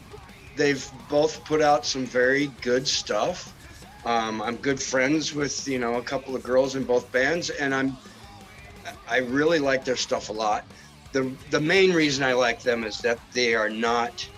they've 0.61 0.93
both 1.09 1.43
put 1.45 1.63
out 1.63 1.87
some 1.87 2.05
very 2.05 2.49
good 2.61 2.87
stuff. 2.87 3.55
Um, 4.05 4.43
I'm 4.43 4.57
good 4.57 4.81
friends 4.81 5.35
with 5.35 5.67
you 5.67 5.79
know 5.79 5.95
a 5.95 6.03
couple 6.03 6.37
of 6.37 6.43
girls 6.43 6.77
in 6.77 6.85
both 6.85 7.11
bands, 7.11 7.49
and 7.49 7.75
I'm 7.75 7.97
I 9.09 9.19
really 9.19 9.59
like 9.59 9.85
their 9.85 9.97
stuff 9.97 10.29
a 10.29 10.33
lot. 10.33 10.65
the 11.13 11.35
The 11.49 11.61
main 11.61 11.93
reason 11.93 12.23
I 12.25 12.35
like 12.35 12.63
them 12.63 12.85
is 12.85 12.99
that 12.99 13.19
they 13.33 13.55
are 13.55 13.71
not 13.71 14.29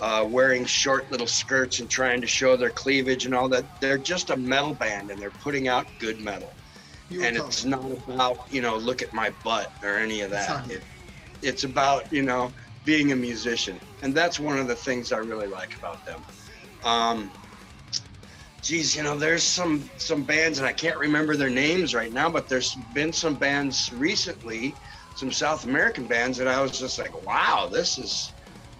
uh, 0.00 0.26
wearing 0.28 0.64
short 0.64 1.10
little 1.12 1.26
skirts 1.28 1.78
and 1.78 1.88
trying 1.88 2.20
to 2.20 2.26
show 2.26 2.56
their 2.56 2.70
cleavage 2.70 3.24
and 3.24 3.34
all 3.34 3.48
that. 3.50 3.64
They're 3.80 3.98
just 4.12 4.30
a 4.30 4.36
metal 4.36 4.74
band, 4.74 5.12
and 5.12 5.22
they're 5.22 5.38
putting 5.46 5.68
out 5.68 5.86
good 6.00 6.20
metal. 6.20 6.52
And 7.12 7.36
tell 7.36 7.46
it's 7.46 7.64
not 7.64 7.84
about 8.08 8.38
you 8.50 8.60
know 8.60 8.76
look 8.76 9.02
at 9.02 9.12
my 9.14 9.30
butt 9.44 9.70
or 9.84 9.96
any 9.98 10.20
of 10.22 10.30
that. 10.30 10.68
It, 10.68 10.82
it's 11.42 11.62
about 11.62 12.12
you 12.12 12.22
know 12.22 12.52
being 12.84 13.12
a 13.12 13.16
musician, 13.16 13.80
and 14.04 14.14
that's 14.14 14.38
one 14.38 14.58
of 14.58 14.68
the 14.68 14.76
things 14.76 15.12
I 15.12 15.16
really 15.16 15.48
like 15.48 15.74
about 15.78 16.04
them. 16.04 16.22
Um, 16.84 17.30
geez, 18.62 18.94
you 18.94 19.02
know, 19.02 19.16
there's 19.16 19.42
some 19.42 19.90
some 19.96 20.22
bands, 20.22 20.58
and 20.58 20.68
I 20.68 20.72
can't 20.72 20.98
remember 20.98 21.36
their 21.36 21.50
names 21.50 21.94
right 21.94 22.12
now, 22.12 22.28
but 22.28 22.46
there's 22.46 22.74
been 22.92 23.12
some 23.14 23.34
bands 23.34 23.90
recently, 23.92 24.74
some 25.16 25.32
South 25.32 25.64
American 25.64 26.06
bands 26.06 26.36
that 26.36 26.46
I 26.46 26.60
was 26.60 26.78
just 26.78 26.98
like, 26.98 27.14
wow, 27.24 27.68
this 27.72 27.96
is 27.96 28.34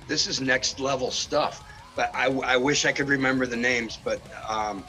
this 0.08 0.26
is 0.26 0.42
next 0.42 0.78
level 0.78 1.10
stuff. 1.10 1.58
But 1.96 2.10
I, 2.14 2.26
I 2.26 2.56
wish 2.58 2.84
I 2.84 2.92
could 2.92 3.08
remember 3.08 3.46
the 3.46 3.56
names, 3.56 3.98
but 4.04 4.20
um, 4.46 4.84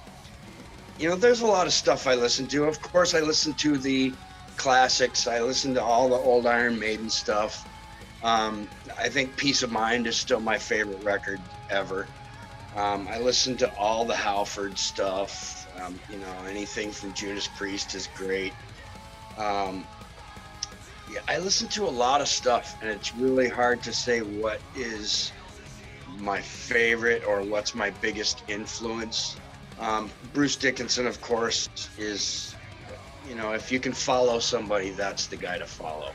you 0.97 1.07
know, 1.07 1.15
there's 1.15 1.41
a 1.41 1.47
lot 1.47 1.65
of 1.65 1.73
stuff 1.73 2.07
I 2.07 2.15
listen 2.15 2.45
to. 2.47 2.65
Of 2.65 2.81
course, 2.81 3.13
I 3.13 3.21
listen 3.21 3.53
to 3.53 3.77
the 3.77 4.11
classics. 4.57 5.27
I 5.27 5.39
listen 5.39 5.73
to 5.75 5.83
all 5.83 6.09
the 6.09 6.15
old 6.15 6.45
Iron 6.45 6.77
Maiden 6.77 7.09
stuff. 7.09 7.65
Um, 8.25 8.67
I 8.99 9.07
think 9.07 9.37
Piece 9.37 9.61
of 9.61 9.71
Mind 9.71 10.07
is 10.07 10.15
still 10.15 10.39
my 10.39 10.57
favorite 10.57 11.03
record 11.03 11.39
ever. 11.69 12.07
Um, 12.75 13.07
I 13.07 13.19
listen 13.19 13.55
to 13.57 13.71
all 13.77 14.03
the 14.03 14.15
Halford 14.15 14.79
stuff. 14.79 15.67
Um, 15.79 15.99
you 16.09 16.17
know, 16.17 16.33
anything 16.49 16.91
from 16.91 17.13
Judas 17.13 17.47
Priest 17.55 17.93
is 17.93 18.09
great. 18.17 18.51
Um, 19.37 19.85
yeah, 21.11 21.19
I 21.27 21.37
listen 21.37 21.67
to 21.69 21.85
a 21.85 21.89
lot 21.89 22.19
of 22.19 22.27
stuff, 22.27 22.75
and 22.81 22.89
it's 22.89 23.13
really 23.13 23.47
hard 23.47 23.83
to 23.83 23.93
say 23.93 24.21
what 24.21 24.59
is 24.75 25.31
my 26.17 26.41
favorite 26.41 27.23
or 27.27 27.43
what's 27.43 27.75
my 27.75 27.91
biggest 28.01 28.43
influence. 28.47 29.37
Um, 29.79 30.09
Bruce 30.33 30.55
Dickinson, 30.55 31.05
of 31.05 31.21
course, 31.21 31.69
is, 31.99 32.55
you 33.29 33.35
know, 33.35 33.51
if 33.51 33.71
you 33.71 33.79
can 33.79 33.93
follow 33.93 34.39
somebody, 34.39 34.89
that's 34.89 35.27
the 35.27 35.37
guy 35.37 35.59
to 35.59 35.65
follow. 35.67 36.11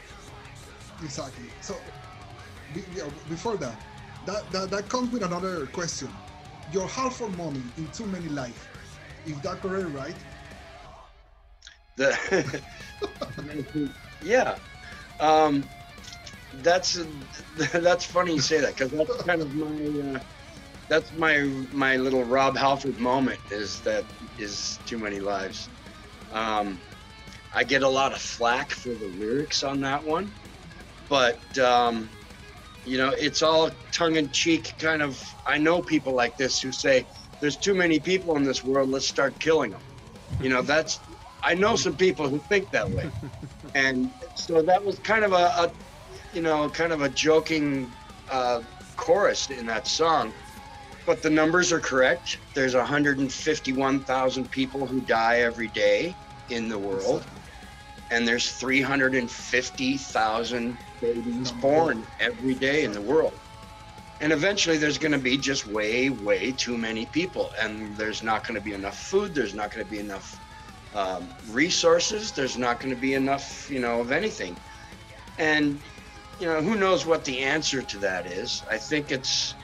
Exactly. 1.03 1.44
So, 1.61 1.77
before 2.72 3.56
that, 3.59 3.76
that, 4.26 4.50
that, 4.52 4.70
that 4.70 4.88
comes 4.88 5.11
with 5.11 5.22
another 5.22 5.66
question. 5.66 6.09
Your 6.72 6.87
half 6.87 7.18
Halford 7.18 7.37
moment 7.37 7.64
in 7.78 7.88
Too 7.88 8.06
Many 8.06 8.28
Life. 8.28 8.68
Is 9.24 9.40
that 9.42 9.61
correct, 9.61 9.88
right? 9.88 10.14
The 11.96 12.62
yeah, 14.20 14.56
um, 15.18 15.68
that's 16.52 16.98
that's 17.72 18.04
funny 18.04 18.35
you 18.35 18.40
say 18.40 18.61
that 18.61 18.76
because 18.76 18.92
that's 18.92 19.22
kind 19.24 19.42
of 19.42 19.54
my 19.54 20.16
uh, 20.16 20.20
that's 20.88 21.12
my 21.12 21.40
my 21.72 21.96
little 21.96 22.24
Rob 22.24 22.56
Halford 22.56 22.98
moment 22.98 23.40
is 23.50 23.80
that 23.83 24.06
is 24.38 24.80
too 24.87 24.98
many 24.98 25.20
lives. 25.20 25.70
Um, 26.33 26.83
I 27.52 27.64
get 27.64 27.83
a 27.83 27.88
lot 27.88 28.12
of 28.12 28.20
flack 28.20 28.70
for 28.70 28.94
the 28.94 29.06
lyrics 29.06 29.62
on 29.62 29.80
that 29.80 30.04
one, 30.04 30.35
but 31.09 31.56
um, 31.59 32.11
you 32.85 32.99
know 32.99 33.11
it's 33.11 33.43
all 33.43 33.71
tongue 33.93 34.16
in 34.16 34.31
cheek 34.31 34.75
kind 34.79 35.03
of. 35.03 35.23
I 35.47 35.59
know 35.59 35.83
people 35.83 36.14
like 36.14 36.37
this 36.37 36.61
who 36.61 36.73
say 36.73 37.07
there's 37.40 37.57
too 37.57 37.75
many 37.75 38.01
people 38.01 38.37
in 38.37 38.45
this 38.45 38.64
world. 38.64 38.90
Let's 38.90 39.09
start 39.09 39.38
killing 39.40 39.71
them. 39.73 39.83
You 40.40 40.51
know 40.51 40.62
that's 40.62 41.01
I 41.43 41.55
know 41.55 41.77
some 41.77 41.97
people 41.97 42.29
who 42.29 42.38
think 42.38 42.71
that 42.71 42.90
way, 42.90 43.11
and 43.75 44.11
so 44.35 44.62
that 44.62 44.85
was 44.85 44.99
kind 45.01 45.25
of 45.25 45.33
a, 45.33 45.53
a 45.57 45.73
you 46.33 46.43
know, 46.43 46.69
kind 46.69 46.93
of 46.93 47.03
a 47.03 47.09
joking 47.09 47.93
uh, 48.31 48.61
chorus 48.97 49.51
in 49.51 49.66
that 49.66 49.87
song. 49.87 50.33
But 51.07 51.23
the 51.23 51.31
numbers 51.31 51.73
are 51.73 51.81
correct. 51.81 52.38
There's 52.55 52.75
151,000 52.75 54.51
people 54.51 54.87
who 54.87 55.01
die 55.01 55.40
every 55.40 55.69
day 55.69 56.14
in 56.49 56.69
the 56.69 56.79
world, 56.79 57.27
and 58.11 58.27
there's 58.27 58.51
350,000 58.53 60.77
babies 61.01 61.53
born 61.53 62.05
every 62.18 62.55
day 62.55 62.83
in 62.85 62.92
the 62.92 63.01
world. 63.01 63.33
And 64.20 64.33
eventually, 64.33 64.77
there's 64.77 64.99
going 64.99 65.12
to 65.12 65.18
be 65.18 65.38
just 65.38 65.66
way, 65.66 66.11
way 66.11 66.53
too 66.53 66.77
many 66.77 67.07
people, 67.07 67.51
and 67.59 67.96
there's 67.96 68.23
not 68.23 68.46
going 68.46 68.57
to 68.57 68.61
be 68.61 68.75
enough 68.75 68.99
food. 68.99 69.35
There's 69.35 69.55
not 69.55 69.70
going 69.70 69.83
to 69.85 69.90
be 69.90 69.99
enough 69.99 70.38
um, 70.94 71.27
resources. 71.51 72.31
There's 72.31 72.59
not 72.59 72.81
going 72.81 72.94
to 72.94 73.01
be 73.01 73.14
enough, 73.14 73.70
you 73.70 73.81
know, 73.81 74.01
of 74.01 74.12
anything. 74.12 74.55
And 75.38 75.81
you 76.40 76.46
know, 76.46 76.61
who 76.61 76.75
knows 76.75 77.07
what 77.07 77.25
the 77.25 77.38
answer 77.40 77.83
to 77.83 77.99
that 77.99 78.27
is? 78.27 78.62
I 78.70 78.79
think 78.79 79.12
it's, 79.12 79.55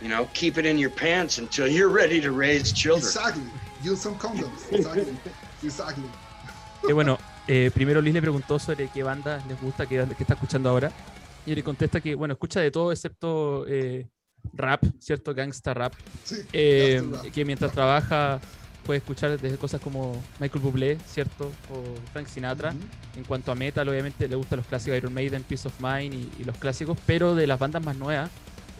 you 0.00 0.08
know, 0.08 0.28
keep 0.32 0.58
it 0.58 0.66
in 0.66 0.78
your 0.78 0.90
pants 0.90 1.38
until 1.38 1.68
you're 1.68 1.90
ready 1.90 2.20
to 2.22 2.32
raise 2.32 2.72
children. 2.72 3.06
Exactly. 3.06 3.44
Use 3.82 4.00
some 4.00 4.16
condoms. 4.16 4.72
Exactly. 4.72 5.16
exactly. 5.62 6.04
Eh, 6.88 6.92
bueno, 6.92 7.18
eh, 7.48 7.70
primero 7.74 8.00
Luis 8.00 8.14
le 8.14 8.20
preguntó 8.20 8.58
sobre 8.58 8.88
qué 8.88 9.02
banda 9.02 9.42
les 9.48 9.60
gusta, 9.60 9.86
qué, 9.86 10.04
qué 10.16 10.22
está 10.22 10.34
escuchando 10.34 10.68
ahora. 10.70 10.90
Y 11.46 11.50
él 11.50 11.56
le 11.56 11.62
contesta 11.64 12.00
que, 12.00 12.14
bueno, 12.14 12.32
escucha 12.34 12.60
de 12.60 12.70
todo 12.70 12.92
excepto 12.92 13.66
eh, 13.66 14.06
rap, 14.54 14.82
¿cierto? 15.00 15.34
Gangsta 15.34 15.74
rap. 15.74 15.92
Sí, 16.24 16.36
Eh, 16.52 17.00
gangsta 17.02 17.22
rap. 17.24 17.32
que 17.32 17.44
mientras 17.44 17.72
trabaja 17.72 18.40
puede 18.84 18.98
escuchar 18.98 19.38
desde 19.40 19.56
cosas 19.58 19.80
como 19.80 20.20
Michael 20.40 20.62
Bublé, 20.62 20.98
¿cierto? 21.06 21.46
O 21.70 21.82
Frank 22.12 22.26
Sinatra. 22.26 22.70
Ujú. 22.70 22.78
En 23.18 23.24
cuanto 23.24 23.52
a 23.52 23.54
metal, 23.54 23.88
obviamente 23.88 24.26
le 24.28 24.34
gustan 24.36 24.58
los 24.58 24.66
clásicos 24.66 24.96
Iron 24.96 25.12
Maiden, 25.14 25.42
Peace 25.44 25.68
of 25.68 25.74
Mind 25.80 26.14
y, 26.14 26.30
y 26.40 26.44
los 26.44 26.56
clásicos, 26.56 26.96
pero 27.06 27.34
de 27.34 27.46
las 27.46 27.58
bandas 27.58 27.84
más 27.84 27.96
nuevas, 27.96 28.30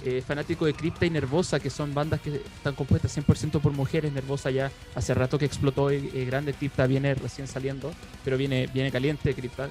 eh, 0.05 0.23
fanático 0.27 0.67
de 0.67 0.75
Crypta 0.75 1.07
y 1.07 1.11
Nervosa, 1.11 1.61
que 1.61 1.71
son 1.71 1.95
bandas 1.95 2.21
que 2.21 2.37
están 2.37 2.75
compuestas 2.75 3.17
100% 3.17 3.61
por 3.61 3.73
mujeres. 3.73 4.13
Nervosa 4.13 4.51
ya 4.51 4.71
hace 4.95 5.15
rato 5.15 5.39
que 5.39 5.45
explotó 5.45 5.91
eh, 5.91 6.11
eh, 6.15 6.25
grande, 6.25 6.55
Crypta 6.55 6.87
viene 6.87 7.15
recién 7.15 7.47
saliendo, 7.47 7.93
pero 8.25 8.37
viene, 8.37 8.69
viene 8.73 8.91
caliente 8.91 9.35
Crypta. 9.35 9.71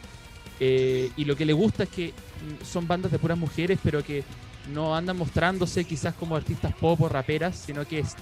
Eh, 0.63 1.12
y 1.17 1.26
lo 1.26 1.36
que 1.36 1.44
le 1.44 1.54
gusta 1.54 1.84
es 1.84 1.89
que 1.89 2.10
mm, 2.10 2.63
son 2.63 2.88
bandas 2.88 3.12
de 3.12 3.17
puras 3.17 3.38
mujeres, 3.38 3.80
pero 3.84 4.04
que 4.04 4.24
no 4.72 4.96
andan 4.96 5.17
mostrándose 5.17 5.86
quizás 5.86 6.13
como 6.13 6.36
artistas 6.36 6.74
pop 6.76 7.02
o 7.02 7.10
raperas, 7.10 7.56
sino 7.58 7.84
que 7.88 8.00
es, 8.00 8.15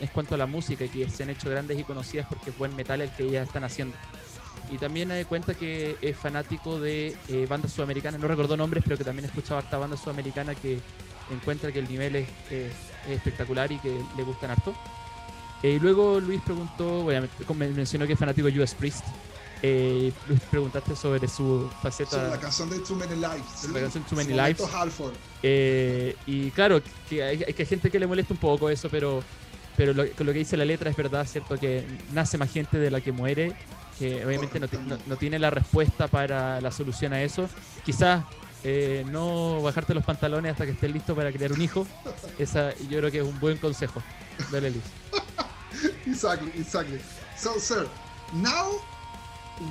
es 0.00 0.10
cuanto 0.10 0.34
a 0.34 0.38
la 0.38 0.46
música, 0.46 0.86
que 0.88 1.08
se 1.08 1.22
han 1.22 1.30
hecho 1.30 1.48
grandes 1.48 1.78
y 1.78 1.84
conocidas 1.84 2.26
porque 2.28 2.50
es 2.50 2.58
buen 2.58 2.74
metal 2.74 3.00
el 3.02 3.10
que 3.10 3.22
ellas 3.22 3.46
están 3.46 3.62
haciendo. 3.62 3.96
Y 4.70 4.78
también 4.78 5.08
me 5.08 5.24
cuenta 5.26 5.54
que 5.54 5.96
es 6.02 6.16
fanático 6.16 6.80
de 6.80 7.16
eh, 7.28 7.46
bandas 7.48 7.72
sudamericanas, 7.72 8.20
no 8.20 8.26
recordó 8.26 8.56
nombres, 8.56 8.82
pero 8.84 8.98
que 8.98 9.04
también 9.04 9.26
escuchaba 9.26 9.60
harta 9.60 9.78
banda 9.78 9.96
sudamericana 9.96 10.56
que 10.56 10.80
encuentra 11.30 11.72
que 11.72 11.78
el 11.80 11.88
nivel 11.88 12.16
es, 12.16 12.28
es- 12.50 12.72
es 13.06 13.12
espectacular 13.16 13.70
y 13.72 13.78
que 13.78 14.00
le 14.16 14.22
gustan 14.22 14.50
harto. 14.50 14.74
Eh, 15.62 15.72
y 15.72 15.78
luego 15.78 16.20
Luis 16.20 16.40
preguntó, 16.44 17.04
men- 17.54 17.74
mencionó 17.74 18.06
que 18.06 18.12
es 18.14 18.18
fanático 18.18 18.48
de 18.50 18.60
US 18.60 18.74
Priest. 18.74 19.04
Eh, 19.62 20.12
Luis, 20.28 20.40
preguntaste 20.50 20.94
sobre 20.94 21.26
su 21.28 21.70
faceta. 21.82 22.28
la 22.28 22.38
canción 22.38 22.68
de 22.68 22.78
Too 22.80 22.94
Many 22.96 23.14
Lives. 23.16 23.44
¿sí? 23.56 23.68
La 23.72 23.80
canción 23.80 24.04
Too 24.04 24.16
Many 24.16 24.32
Lives. 24.34 24.60
Eh, 25.42 26.14
y 26.26 26.50
claro, 26.50 26.82
que 27.08 27.22
hay, 27.22 27.38
que 27.38 27.62
hay 27.62 27.66
gente 27.66 27.90
que 27.90 27.98
le 27.98 28.06
molesta 28.06 28.34
un 28.34 28.40
poco 28.40 28.68
eso, 28.68 28.88
pero, 28.90 29.22
pero 29.76 29.94
lo, 29.94 30.06
con 30.12 30.26
lo 30.26 30.32
que 30.32 30.40
dice 30.40 30.56
la 30.56 30.64
letra 30.64 30.90
es 30.90 30.96
verdad, 30.96 31.26
¿cierto? 31.26 31.56
Que 31.58 31.84
nace 32.12 32.36
más 32.38 32.52
gente 32.52 32.78
de 32.78 32.90
la 32.90 33.00
que 33.00 33.12
muere, 33.12 33.54
que 33.98 34.24
obviamente 34.26 34.60
no, 34.60 34.66
no- 34.86 34.98
no 35.06 35.16
tiene 35.16 35.38
la 35.38 35.48
respuesta 35.50 36.06
para 36.08 36.60
la 36.60 36.70
solución 36.70 37.12
a 37.14 37.22
eso. 37.22 37.48
Quizás 37.84 38.24
eh, 38.68 39.04
no 39.12 39.62
bajarte 39.62 39.94
los 39.94 40.04
pantalones 40.04 40.50
hasta 40.50 40.64
que 40.64 40.72
estés 40.72 40.90
listo 40.90 41.14
para 41.14 41.30
criar 41.30 41.52
un 41.52 41.62
hijo. 41.62 41.86
Esa 42.36 42.74
yo 42.90 42.98
creo 42.98 43.12
que 43.12 43.18
es 43.18 43.24
un 43.24 43.38
buen 43.38 43.58
consejo. 43.58 44.02
Dale, 44.50 44.70
Luis. 44.70 44.82
Exactly, 46.06 46.50
exactly. 46.58 46.98
So, 47.36 47.58
sir, 47.58 47.86
now, 48.32 48.80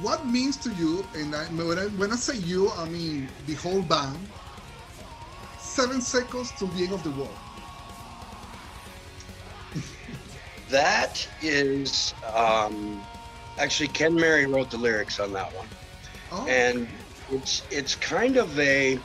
what 0.02 0.26
means 0.26 0.56
to 0.58 0.70
you, 0.76 1.04
and 1.16 1.36
I, 1.36 1.44
when, 1.46 1.80
I, 1.80 1.88
when 1.98 2.12
I 2.12 2.16
say 2.16 2.38
you, 2.38 2.70
I 2.78 2.86
mean 2.88 3.28
the 3.48 3.56
whole 3.56 3.82
band, 3.82 4.16
seven 5.60 6.00
seconds 6.02 6.52
to 6.60 6.68
the 6.68 6.84
end 6.84 6.94
of 6.94 7.04
the 7.04 7.12
world. 7.12 7.36
That 10.70 11.28
is 11.42 12.14
um, 12.34 13.02
actually 13.58 13.90
Ken 13.90 14.14
Mary 14.16 14.46
wrote 14.46 14.70
the 14.70 14.78
lyrics 14.78 15.20
on 15.20 15.34
that 15.34 15.54
one, 15.54 15.68
Oh, 16.32 16.46
and 16.48 16.88
it's 17.32 17.64
it's 17.72 17.96
kind 17.96 18.38
of 18.38 18.58
a 18.60 19.00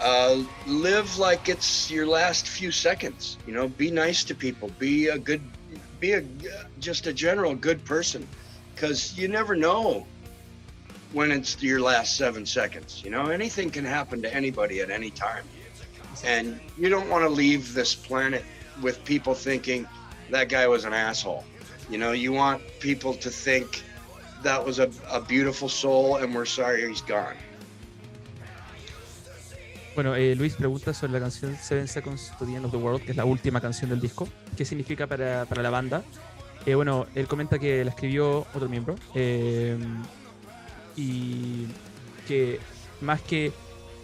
uh, 0.00 0.42
live 0.66 1.18
like 1.18 1.48
it's 1.48 1.90
your 1.90 2.06
last 2.06 2.48
few 2.48 2.70
seconds. 2.70 3.38
You 3.46 3.54
know, 3.54 3.68
be 3.68 3.90
nice 3.90 4.24
to 4.24 4.34
people. 4.34 4.70
Be 4.78 5.08
a 5.08 5.18
good, 5.18 5.40
be 6.00 6.12
a 6.12 6.24
just 6.78 7.06
a 7.06 7.12
general 7.12 7.54
good 7.54 7.84
person, 7.84 8.26
because 8.74 9.16
you 9.16 9.28
never 9.28 9.56
know 9.56 10.06
when 11.12 11.30
it's 11.30 11.62
your 11.62 11.80
last 11.80 12.16
seven 12.16 12.44
seconds. 12.44 13.02
You 13.04 13.10
know, 13.10 13.26
anything 13.26 13.70
can 13.70 13.84
happen 13.84 14.20
to 14.22 14.34
anybody 14.34 14.80
at 14.80 14.90
any 14.90 15.10
time, 15.10 15.44
and 16.24 16.60
you 16.76 16.88
don't 16.88 17.08
want 17.08 17.24
to 17.24 17.30
leave 17.30 17.72
this 17.72 17.94
planet 17.94 18.44
with 18.82 19.02
people 19.04 19.34
thinking 19.34 19.88
that 20.30 20.48
guy 20.48 20.66
was 20.66 20.84
an 20.84 20.92
asshole. 20.92 21.44
You 21.88 21.98
know, 21.98 22.12
you 22.12 22.32
want 22.32 22.60
people 22.80 23.14
to 23.14 23.30
think 23.30 23.82
that 24.42 24.64
was 24.64 24.78
a, 24.78 24.88
a 25.10 25.20
beautiful 25.20 25.68
soul, 25.68 26.16
and 26.22 26.34
we're 26.34 26.46
sorry 26.46 26.88
he's 26.88 27.02
gone. 27.02 27.36
Bueno, 29.94 30.14
eh, 30.14 30.34
Luis 30.36 30.54
pregunta 30.54 30.92
sobre 30.92 31.14
la 31.14 31.20
canción 31.20 31.56
Seven 31.56 31.88
Seconds 31.88 32.30
to 32.38 32.44
the 32.44 32.54
End 32.54 32.66
of 32.66 32.70
the 32.70 32.76
World, 32.76 33.02
que 33.02 33.12
es 33.12 33.16
la 33.16 33.24
última 33.24 33.60
canción 33.62 33.88
del 33.88 34.00
disco. 34.00 34.28
¿Qué 34.56 34.64
significa 34.66 35.06
para, 35.06 35.46
para 35.46 35.62
la 35.62 35.70
banda? 35.70 36.02
Eh, 36.66 36.74
bueno, 36.74 37.06
él 37.14 37.26
comenta 37.26 37.58
que 37.58 37.82
la 37.82 37.90
escribió 37.90 38.40
otro 38.52 38.68
miembro 38.68 38.96
eh, 39.14 39.78
y 40.96 41.66
que 42.28 42.60
más 43.00 43.22
que 43.22 43.52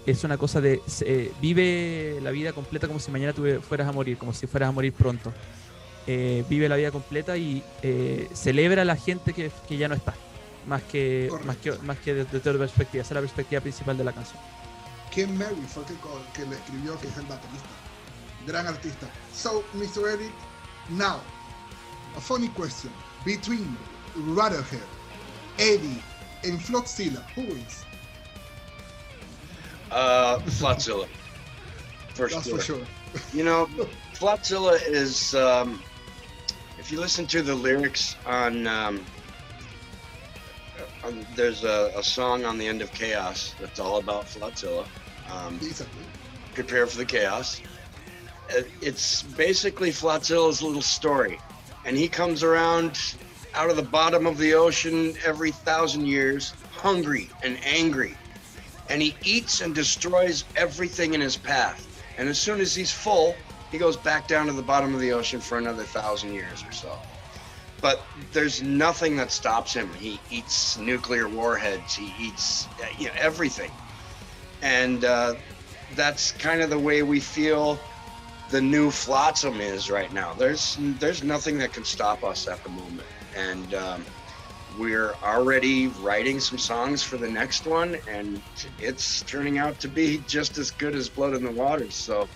es 0.07 0.25
una 0.25 0.39
cosa 0.39 0.61
de 0.63 0.81
eh, 1.03 1.31
vive 1.43 2.19
la 2.23 2.31
vida 2.31 2.53
completa 2.53 2.87
como 2.87 2.99
si 2.99 3.11
mañana 3.11 3.35
tuve- 3.35 3.61
fueras 3.61 3.87
a 3.89 3.93
morir, 3.93 4.17
como 4.17 4.33
si 4.33 4.47
fueras 4.47 4.71
a 4.71 4.73
morir 4.73 4.93
pronto. 4.95 5.33
Eh, 6.07 6.45
vive 6.49 6.69
la 6.69 6.77
vida 6.77 6.91
completa 6.91 7.37
y 7.37 7.63
eh, 7.83 8.29
celebra 8.35 8.83
a 8.83 8.85
la 8.85 8.97
gente 8.97 9.33
que, 9.33 9.53
que 9.69 9.77
ya 9.77 9.87
no 9.87 9.95
está, 9.95 10.15
más 10.67 10.83
que, 10.83 11.31
más 11.45 11.57
que, 11.59 11.73
más 11.79 11.99
que 11.99 12.15
desde 12.15 12.39
otra 12.39 12.59
perspectiva. 12.59 13.03
Esa 13.03 13.11
es 13.11 13.15
la 13.15 13.21
perspectiva 13.21 13.61
principal 13.61 13.97
de 13.97 14.05
la 14.05 14.13
canción. 14.13 14.39
Ken 15.13 15.37
Mary 15.39 15.55
fue 15.69 15.85
que, 15.85 15.95
que 16.35 16.47
le 16.49 16.57
escribió, 16.57 16.99
que 16.99 17.07
es 17.07 17.17
el 17.17 17.27
baterista. 17.27 17.69
Gran 18.47 18.67
artista. 18.67 19.07
So, 19.33 19.63
Mr. 19.75 20.09
Eric, 20.13 20.33
now, 20.91 21.21
a 22.17 22.21
funny 22.21 22.49
question. 22.49 22.91
Between 23.25 23.77
Radiohead, 24.17 24.83
Eddie, 25.59 26.03
and 26.45 26.59
Flotzilla, 26.59 27.23
who 27.35 27.43
wins? 27.43 27.85
Uh, 29.93 30.39
Flotzilla, 30.41 31.07
for 32.15 32.29
That's 32.29 32.49
sure. 32.49 32.59
for 32.59 32.65
sure. 32.65 32.87
You 33.33 33.45
know, 33.45 33.69
Flotzilla 34.15 34.81
is. 34.89 35.35
Um, 35.35 35.81
if 36.83 36.91
you 36.91 36.99
listen 36.99 37.29
to 37.29 37.43
the 37.43 37.55
lyrics 37.55 38.17
on, 38.27 38.67
um, 38.67 39.01
on 41.05 41.25
there's 41.37 41.63
a, 41.63 41.93
a 41.95 42.03
song 42.03 42.45
on 42.45 42.59
the 42.59 42.67
end 42.67 42.83
of 42.83 42.93
Chaos 42.93 43.55
that's 43.61 43.79
all 43.79 43.99
about 43.99 44.25
Flotzilla. 44.25 44.85
Um, 45.31 45.61
prepare 46.55 46.89
for 46.89 46.97
the 46.97 47.05
chaos. 47.05 47.63
Uh, 48.51 48.63
It's 48.81 49.23
basically 49.23 49.91
Flotzilla's 49.91 50.61
little 50.61 50.83
story, 50.83 51.39
and 51.85 51.97
he 51.97 52.09
comes 52.09 52.43
around 52.43 52.99
out 53.55 53.71
of 53.71 53.77
the 53.77 53.85
bottom 53.85 54.27
of 54.27 54.37
the 54.37 54.53
ocean 54.55 55.15
every 55.25 55.53
thousand 55.53 56.07
years, 56.07 56.53
hungry 56.73 57.31
and 57.45 57.61
angry, 57.65 58.17
and 58.89 59.01
he 59.01 59.15
eats 59.23 59.61
and 59.61 59.73
destroys 59.73 60.43
everything 60.57 61.15
in 61.15 61.21
his 61.21 61.37
path. 61.37 61.87
And 62.19 62.29
as 62.29 62.41
soon 62.41 62.61
as 62.61 62.75
he's 62.75 62.91
full, 62.91 63.37
he 63.73 63.79
goes 63.79 63.97
back 63.97 64.29
down 64.29 64.47
to 64.47 64.53
the 64.53 64.63
bottom 64.63 64.95
of 64.95 65.01
the 65.01 65.13
ocean 65.13 65.41
for 65.41 65.59
another 65.59 65.83
thousand 65.83 66.33
years 66.33 66.65
or 66.65 66.71
so. 66.73 66.97
But 67.81 68.01
there's 68.33 68.63
nothing 68.63 69.17
that 69.17 69.33
stops 69.33 69.75
him. 69.75 69.93
He 69.95 70.21
eats 70.31 70.79
nuclear 70.79 71.29
warheads. 71.29 71.97
He 71.97 72.15
eats 72.21 72.69
you 72.97 73.09
know, 73.09 73.15
everything 73.19 73.73
and 74.63 75.05
uh, 75.05 75.35
that's 75.95 76.33
kind 76.33 76.63
of 76.63 76.71
the 76.71 76.79
way 76.79 77.03
we 77.03 77.21
feel 77.21 77.79
the 78.51 78.61
new 78.61 78.91
flotsam 78.91 79.61
is 79.61 79.91
right 79.91 80.13
now. 80.13 80.33
There's 80.35 80.79
there's 80.99 81.23
nothing 81.23 81.59
that 81.59 81.73
can 81.73 81.85
stop 81.85 82.25
us 82.25 82.49
at 82.49 82.63
the 82.63 82.71
moment, 82.71 83.09
and 83.37 83.75
um, 83.75 84.05
we're 84.79 85.15
already 85.23 85.89
writing 85.89 86.41
some 86.41 86.59
songs 86.59 87.03
for 87.03 87.17
the 87.17 87.29
next 87.29 87.67
one, 87.67 87.99
and 88.09 88.41
it's 88.79 89.23
turning 89.23 89.59
out 89.59 89.79
to 89.81 89.89
be 89.89 90.23
just 90.27 90.57
as 90.59 90.71
good 90.71 90.95
as 90.95 91.09
Blood 91.09 91.35
in 91.35 91.45
the 91.45 91.51
Waters. 91.51 91.95
So 91.95 92.29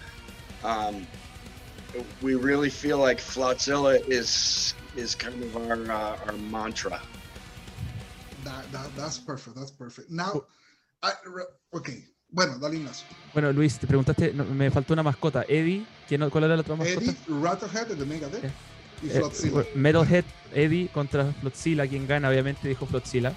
um, 0.64 1.06
we 2.22 2.34
really 2.34 2.70
feel 2.70 2.98
like 2.98 3.20
Flotzilla 3.20 3.98
is 4.08 4.74
is 4.96 5.14
kind 5.14 5.42
of 5.42 5.56
our 5.56 5.74
uh, 5.90 6.26
our 6.26 6.32
mantra. 6.50 7.00
That, 8.44 8.70
that, 8.72 8.94
that's 8.96 9.18
perfect. 9.18 9.56
That's 9.56 9.72
perfect. 9.72 10.10
Now, 10.10 10.44
I, 11.02 11.12
okay. 11.72 12.04
Bueno, 12.30 12.58
dale 12.58 12.76
Ignacio. 12.76 13.06
Bueno, 13.32 13.52
Luis, 13.52 13.78
te 13.78 13.86
preguntaste, 13.86 14.32
no, 14.34 14.44
me 14.44 14.70
faltó 14.70 14.92
una 14.92 15.02
mascota. 15.02 15.44
Eddie, 15.48 15.84
¿quién, 16.08 16.28
¿cuál 16.30 16.44
era 16.44 16.54
la 16.56 16.60
otra 16.62 16.76
mascota? 16.76 17.00
Eddie, 17.04 17.16
Radiohead 17.28 17.86
de 17.88 18.04
Megadeth 18.04 18.44
Eh, 18.44 18.50
y 19.02 19.06
Eh, 19.08 19.10
Flotzilla. 19.10 19.64
Metalhead, 19.74 20.24
Eddie 20.52 20.88
contra 20.88 21.32
Flotzilla, 21.40 21.86
quien 21.86 22.06
gana, 22.06 22.28
obviamente 22.28 22.68
dijo 22.68 22.86
Flotzilla. 22.86 23.32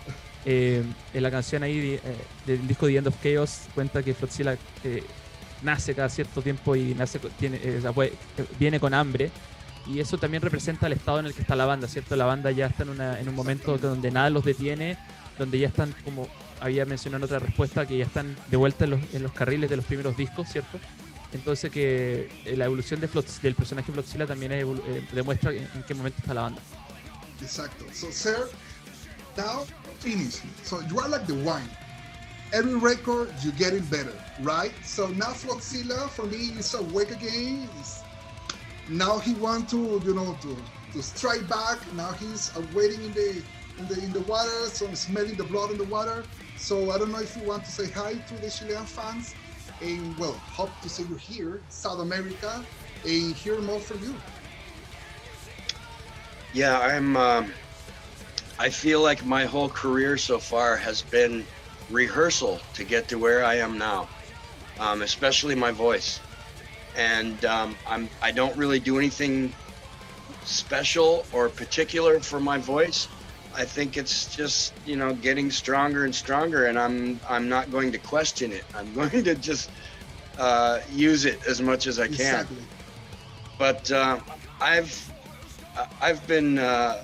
Eh, 0.45 0.83
en 1.13 1.23
la 1.23 1.29
canción 1.31 1.63
ahí 1.63 1.99
eh, 2.01 2.01
del 2.45 2.67
disco 2.67 2.87
The 2.87 2.97
End 2.97 3.07
of 3.07 3.15
Chaos 3.21 3.61
cuenta 3.75 4.01
que 4.01 4.13
Flotzilla 4.13 4.57
eh, 4.83 5.03
nace 5.61 5.93
cada 5.95 6.09
cierto 6.09 6.41
tiempo 6.41 6.75
y 6.75 6.93
nace, 6.95 7.19
tiene, 7.37 7.57
eh, 7.63 7.81
puede- 7.93 8.13
eh, 8.37 8.45
viene 8.59 8.79
con 8.79 8.93
hambre. 8.93 9.31
Y 9.87 9.99
eso 9.99 10.17
también 10.17 10.41
representa 10.43 10.87
el 10.87 10.93
estado 10.93 11.19
en 11.19 11.25
el 11.25 11.33
que 11.33 11.41
está 11.41 11.55
la 11.55 11.65
banda, 11.65 11.87
¿cierto? 11.87 12.15
La 12.15 12.25
banda 12.25 12.51
ya 12.51 12.67
está 12.67 12.83
en, 12.83 12.89
una- 12.89 13.19
en 13.19 13.27
un 13.27 13.35
momento 13.35 13.77
donde 13.77 14.11
nada 14.11 14.29
los 14.29 14.43
detiene 14.45 14.97
donde 15.37 15.57
ya 15.57 15.67
están, 15.69 15.95
como 16.03 16.27
había 16.59 16.85
mencionado 16.85 17.19
en 17.19 17.23
otra 17.23 17.39
respuesta, 17.39 17.85
que 17.87 17.97
ya 17.97 18.03
están 18.05 18.35
de 18.51 18.57
vuelta 18.57 18.83
en 18.83 18.89
los, 18.91 18.99
en 19.13 19.23
los 19.23 19.31
carriles 19.31 19.69
de 19.69 19.77
los 19.77 19.85
primeros 19.85 20.17
discos, 20.17 20.49
¿cierto? 20.49 20.77
Entonces 21.31 21.71
que 21.71 22.29
eh, 22.45 22.57
la 22.57 22.65
evolución 22.65 22.99
de 22.99 23.07
Flots- 23.07 23.39
del 23.39 23.55
personaje 23.55 23.89
Flotzilla 23.91 24.27
también 24.27 24.51
es 24.51 24.65
eh, 24.65 25.07
demuestra 25.13 25.51
en, 25.51 25.67
en 25.73 25.83
qué 25.87 25.93
momento 25.93 26.17
está 26.19 26.33
la 26.33 26.41
banda. 26.41 26.61
Exacto. 27.41 27.85
So, 27.93 28.11
sir, 28.11 28.35
now 29.37 29.65
finish. 30.01 30.41
So 30.65 30.81
you 30.89 30.99
are 30.99 31.07
like 31.09 31.25
the 31.25 31.33
wine. 31.33 31.69
Every 32.51 32.75
record 32.75 33.31
you're 33.43 33.53
getting 33.53 33.83
better, 33.85 34.13
right? 34.41 34.73
So 34.83 35.07
now 35.07 35.33
Flotzilla 35.33 36.09
for 36.09 36.25
me 36.25 36.57
is 36.57 36.73
awake 36.73 37.11
again. 37.11 37.69
Is 37.79 38.01
now 38.89 39.19
he 39.19 39.33
want 39.35 39.69
to, 39.69 40.01
you 40.03 40.13
know, 40.15 40.35
to 40.41 40.57
to 40.93 41.03
strike 41.03 41.47
back. 41.47 41.77
Now 41.93 42.11
he's 42.13 42.51
waiting 42.73 43.03
in 43.03 43.13
the 43.13 43.43
in 43.77 43.87
the 43.87 44.03
in 44.03 44.11
the 44.13 44.21
water, 44.21 44.65
so 44.69 44.91
smelling 44.93 45.35
the 45.35 45.43
blood 45.43 45.71
in 45.71 45.77
the 45.77 45.85
water. 45.85 46.23
So 46.57 46.91
I 46.91 46.97
don't 46.97 47.11
know 47.11 47.19
if 47.19 47.35
you 47.37 47.43
want 47.43 47.65
to 47.65 47.71
say 47.71 47.89
hi 47.91 48.15
to 48.15 48.33
the 48.35 48.49
Chilean 48.49 48.85
fans, 48.85 49.35
and 49.81 50.17
well, 50.17 50.33
hope 50.33 50.71
to 50.81 50.89
see 50.89 51.03
you 51.03 51.15
here, 51.15 51.61
South 51.69 51.99
America, 51.99 52.65
and 53.05 53.35
hear 53.35 53.61
more 53.61 53.79
from 53.79 54.01
you. 54.03 54.15
Yeah, 56.53 56.79
I'm. 56.79 57.15
Um, 57.15 57.53
I 58.57 58.69
feel 58.69 59.01
like 59.01 59.23
my 59.23 59.45
whole 59.45 59.69
career 59.69 60.17
so 60.17 60.37
far 60.37 60.75
has 60.75 61.01
been 61.01 61.45
rehearsal 61.89 62.61
to 62.73 62.85
get 62.85 63.09
to 63.09 63.19
where 63.19 63.43
I 63.43 63.55
am 63.55 63.77
now, 63.77 64.11
um, 64.77 65.01
especially 65.01 65.55
my 65.55 65.71
voice. 65.71 66.21
And 66.95 67.43
um, 67.45 67.79
I'm. 67.85 68.11
I 68.21 68.31
don't 68.31 68.57
really 68.57 68.79
do 68.79 68.97
anything 68.97 69.55
special 70.43 71.27
or 71.31 71.49
particular 71.49 72.19
for 72.21 72.39
my 72.39 72.57
voice. 72.57 73.09
I 73.53 73.65
think 73.65 73.97
it's 73.97 74.27
just 74.35 74.75
you 74.83 74.97
know 74.97 75.13
getting 75.13 75.51
stronger 75.51 76.05
and 76.05 76.15
stronger, 76.15 76.65
and 76.65 76.79
I'm 76.79 77.21
I'm 77.29 77.49
not 77.49 77.71
going 77.71 77.91
to 77.93 77.99
question 77.99 78.51
it. 78.51 78.65
I'm 78.73 78.93
going 78.99 79.23
to 79.25 79.35
just 79.35 79.71
uh, 80.37 80.79
use 80.89 81.25
it 81.25 81.39
as 81.47 81.61
much 81.61 81.87
as 81.87 81.99
I 81.99 82.07
can 82.07 82.13
Exactly. 82.15 82.67
but 83.57 83.91
uh, 83.91 84.19
I've 84.61 85.13
I've 86.01 86.25
been 86.27 86.57
uh, 86.59 87.03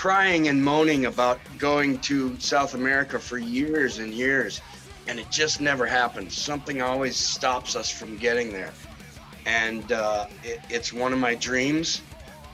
crying 0.00 0.48
and 0.48 0.64
moaning 0.64 1.04
about 1.04 1.38
going 1.58 1.98
to 1.98 2.34
South 2.40 2.72
America 2.72 3.18
for 3.18 3.36
years 3.36 3.98
and 3.98 4.14
years, 4.14 4.62
and 5.06 5.20
it 5.20 5.30
just 5.30 5.60
never 5.60 5.84
happens. 5.84 6.34
Something 6.34 6.80
always 6.80 7.18
stops 7.18 7.76
us 7.76 7.90
from 7.90 8.16
getting 8.16 8.50
there, 8.50 8.72
and 9.44 9.92
uh, 9.92 10.24
it, 10.42 10.58
it's 10.70 10.90
one 10.90 11.12
of 11.12 11.18
my 11.18 11.34
dreams 11.34 12.00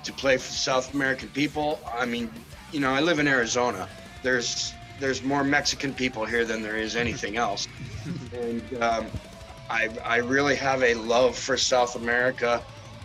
to 0.03 0.13
play 0.13 0.37
for 0.37 0.51
South 0.51 0.93
American 0.93 1.29
people. 1.29 1.79
I 1.97 2.05
mean, 2.05 2.33
you 2.73 2.81
know, 2.81 2.91
I 2.91 3.01
live 3.01 3.21
in 3.21 3.29
Arizona. 3.29 3.89
There's 4.25 4.75
there's 4.99 5.23
more 5.23 5.45
Mexican 5.45 5.95
people 5.95 6.25
here 6.25 6.45
than 6.45 6.63
there 6.63 6.77
is 6.77 6.97
anything 6.97 7.37
else, 7.47 7.69
and 8.33 8.83
um, 8.83 9.07
I 9.71 9.89
I 10.05 10.17
really 10.17 10.57
have 10.57 10.83
a 10.83 10.95
love 10.95 11.39
for 11.39 11.57
South 11.57 11.95
America. 11.95 12.61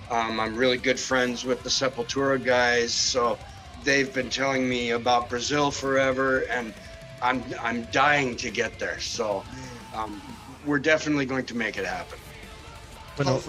Um, 0.10 0.39
I'm 0.39 0.56
really 0.56 0.78
good 0.78 1.00
friends 1.00 1.46
with 1.46 1.62
the 1.62 1.70
Sepultura 1.70 2.44
guys, 2.44 2.92
so 2.92 3.38
they've 3.84 4.12
been 4.14 4.30
telling 4.30 4.68
me 4.68 4.92
about 4.94 5.30
Brazil 5.30 5.72
forever, 5.72 6.44
and 6.52 6.74
I'm 7.22 7.44
I'm 7.64 7.86
dying 7.92 8.36
to 8.38 8.50
get 8.52 8.78
there. 8.80 9.00
So 9.00 9.44
um, 9.96 10.22
we're 10.66 10.82
definitely 10.82 11.26
going 11.26 11.46
to 11.46 11.56
make 11.56 11.78
it 11.78 11.86
happen. 11.86 12.18
Bueno. 13.18 13.40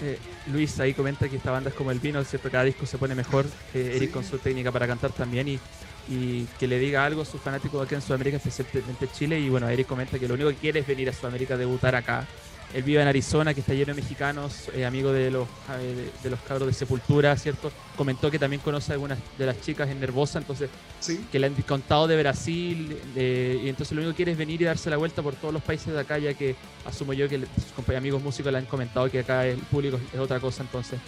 Eh, 0.00 0.18
Luis 0.46 0.80
ahí 0.80 0.94
comenta 0.94 1.28
que 1.28 1.36
esta 1.36 1.50
banda 1.50 1.70
es 1.70 1.76
como 1.76 1.90
el 1.90 2.00
vino, 2.00 2.24
¿cierto? 2.24 2.50
Cada 2.50 2.64
disco 2.64 2.86
se 2.86 2.98
pone 2.98 3.14
mejor. 3.14 3.44
Eh, 3.74 3.92
Eric 3.96 4.08
Sí. 4.08 4.12
con 4.14 4.24
su 4.24 4.38
técnica 4.38 4.72
para 4.72 4.86
cantar 4.86 5.12
también 5.12 5.46
y, 5.48 5.60
y 6.08 6.44
que 6.58 6.66
le 6.66 6.78
diga 6.78 7.04
algo 7.04 7.22
a 7.22 7.24
sus 7.24 7.40
fanáticos 7.40 7.84
aquí 7.84 7.94
en 7.94 8.00
Sudamérica, 8.02 8.38
especialmente 8.38 9.08
Chile. 9.12 9.38
Y 9.38 9.48
bueno, 9.50 9.68
Eric 9.68 9.86
comenta 9.86 10.18
que 10.18 10.26
lo 10.26 10.34
único 10.34 10.48
que 10.50 10.56
quiere 10.56 10.80
es 10.80 10.86
venir 10.86 11.08
a 11.10 11.12
Sudamérica 11.12 11.54
a 11.54 11.56
debutar 11.58 11.94
acá. 11.94 12.26
Él 12.74 12.82
vive 12.82 13.00
en 13.00 13.08
Arizona, 13.08 13.54
que 13.54 13.60
está 13.60 13.72
lleno 13.72 13.94
de 13.94 14.02
mexicanos, 14.02 14.68
eh, 14.74 14.84
amigo 14.84 15.12
de 15.12 15.30
los, 15.30 15.48
eh, 15.78 16.10
de, 16.12 16.22
de 16.22 16.30
los 16.30 16.40
cabros 16.40 16.66
de 16.66 16.74
Sepultura, 16.74 17.34
¿cierto? 17.36 17.70
Comentó 17.96 18.30
que 18.30 18.38
también 18.38 18.60
conoce 18.60 18.92
a 18.92 18.94
algunas 18.94 19.18
de 19.38 19.46
las 19.46 19.60
chicas 19.62 19.88
en 19.88 20.00
Nervosa, 20.00 20.38
entonces 20.38 20.68
Sí. 20.98 21.24
que 21.30 21.38
le 21.38 21.46
han 21.46 21.54
contado 21.54 22.06
de 22.08 22.18
Brasil 22.18 22.98
eh, 23.14 23.60
y 23.64 23.68
entonces 23.68 23.94
lo 23.94 24.00
único 24.00 24.12
que 24.12 24.16
quiere 24.16 24.32
es 24.32 24.38
venir 24.38 24.60
y 24.62 24.64
darse 24.64 24.90
la 24.90 24.96
vuelta 24.96 25.22
por 25.22 25.34
todos 25.36 25.54
los 25.54 25.62
países 25.62 25.92
de 25.92 26.00
acá 26.00 26.18
ya 26.18 26.34
que 26.34 26.56
asumo 26.84 27.12
yo 27.12 27.28
que 27.28 27.38
sus 27.38 27.72
compañeros 27.76 28.02
amigos 28.02 28.22
músicos 28.22 28.50
le 28.50 28.58
han 28.58 28.64
comentado 28.66 29.10
que 29.10 29.20
acá 29.20 29.46
el 29.46 29.58
público 29.58 30.00
es 30.12 30.18
otra 30.18 30.40
cosa 30.40 30.62
entonces 30.62 30.98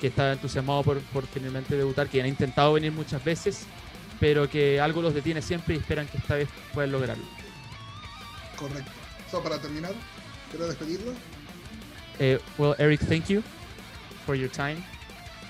que 0.00 0.06
está 0.06 0.32
entusiasmado 0.32 0.82
por, 0.84 1.00
por 1.00 1.26
finalmente 1.26 1.76
debutar 1.76 2.08
que 2.08 2.20
han 2.20 2.28
intentado 2.28 2.72
venir 2.72 2.92
muchas 2.92 3.22
veces 3.22 3.64
pero 4.20 4.48
que 4.48 4.80
algo 4.80 5.02
los 5.02 5.12
detiene 5.12 5.42
siempre 5.42 5.74
y 5.74 5.78
esperan 5.78 6.06
que 6.06 6.18
esta 6.18 6.36
vez 6.36 6.48
puedan 6.72 6.92
lograrlo 6.92 7.24
Correcto. 8.56 8.90
So, 9.30 9.42
para 9.42 9.58
terminar, 9.58 9.92
quiero 10.52 10.68
despedirlo. 10.68 11.12
Eh, 12.20 12.38
well 12.58 12.76
Eric 12.78 13.00
thank 13.00 13.28
you 13.28 13.42
for 14.24 14.36
your 14.36 14.48
time 14.50 14.84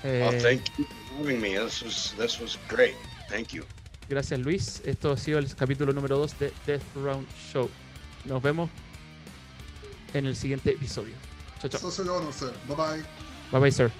Eh, 0.04 0.20
Well, 0.20 0.40
thank 0.40 0.62
you 0.78 0.84
for 0.86 1.18
having 1.18 1.40
me. 1.40 1.54
This 1.54 1.82
was 1.82 2.14
this 2.16 2.40
was 2.40 2.58
great. 2.68 2.94
Thank 3.28 3.52
you. 3.52 3.64
gracias 4.08 4.40
Luis 4.40 4.80
esto 4.84 5.12
ha 5.12 5.16
sido 5.16 5.38
el 5.38 5.46
capítulo 5.54 5.92
número 5.92 6.16
2 6.18 6.38
de 6.38 6.52
Death 6.66 6.82
Round 6.96 7.26
Show 7.52 7.68
nos 8.24 8.42
vemos 8.42 8.68
en 10.14 10.26
el 10.26 10.34
siguiente 10.36 10.70
episodio 10.72 11.14
chao 11.60 11.68
chao 11.70 11.80
So, 11.80 11.90
so, 11.90 12.04
no, 12.04 12.32
sir. 12.32 12.52
Bye 12.66 12.76
bye. 12.76 13.02
bye 13.50 13.60
bye 13.60 13.70
sir 13.72 13.90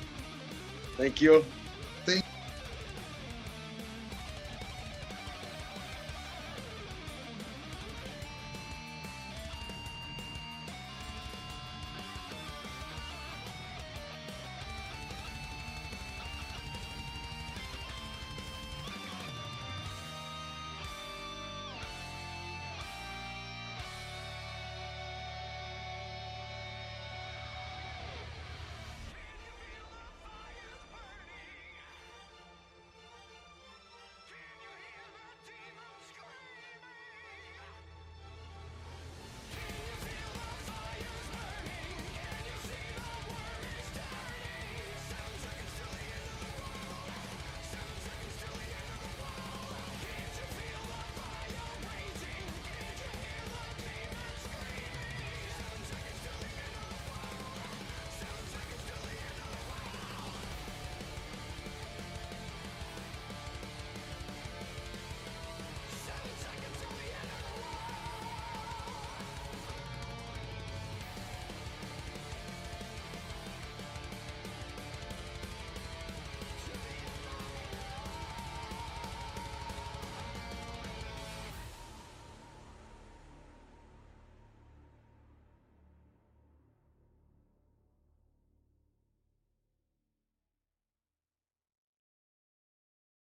Thank 0.98 1.20
you. 1.22 1.42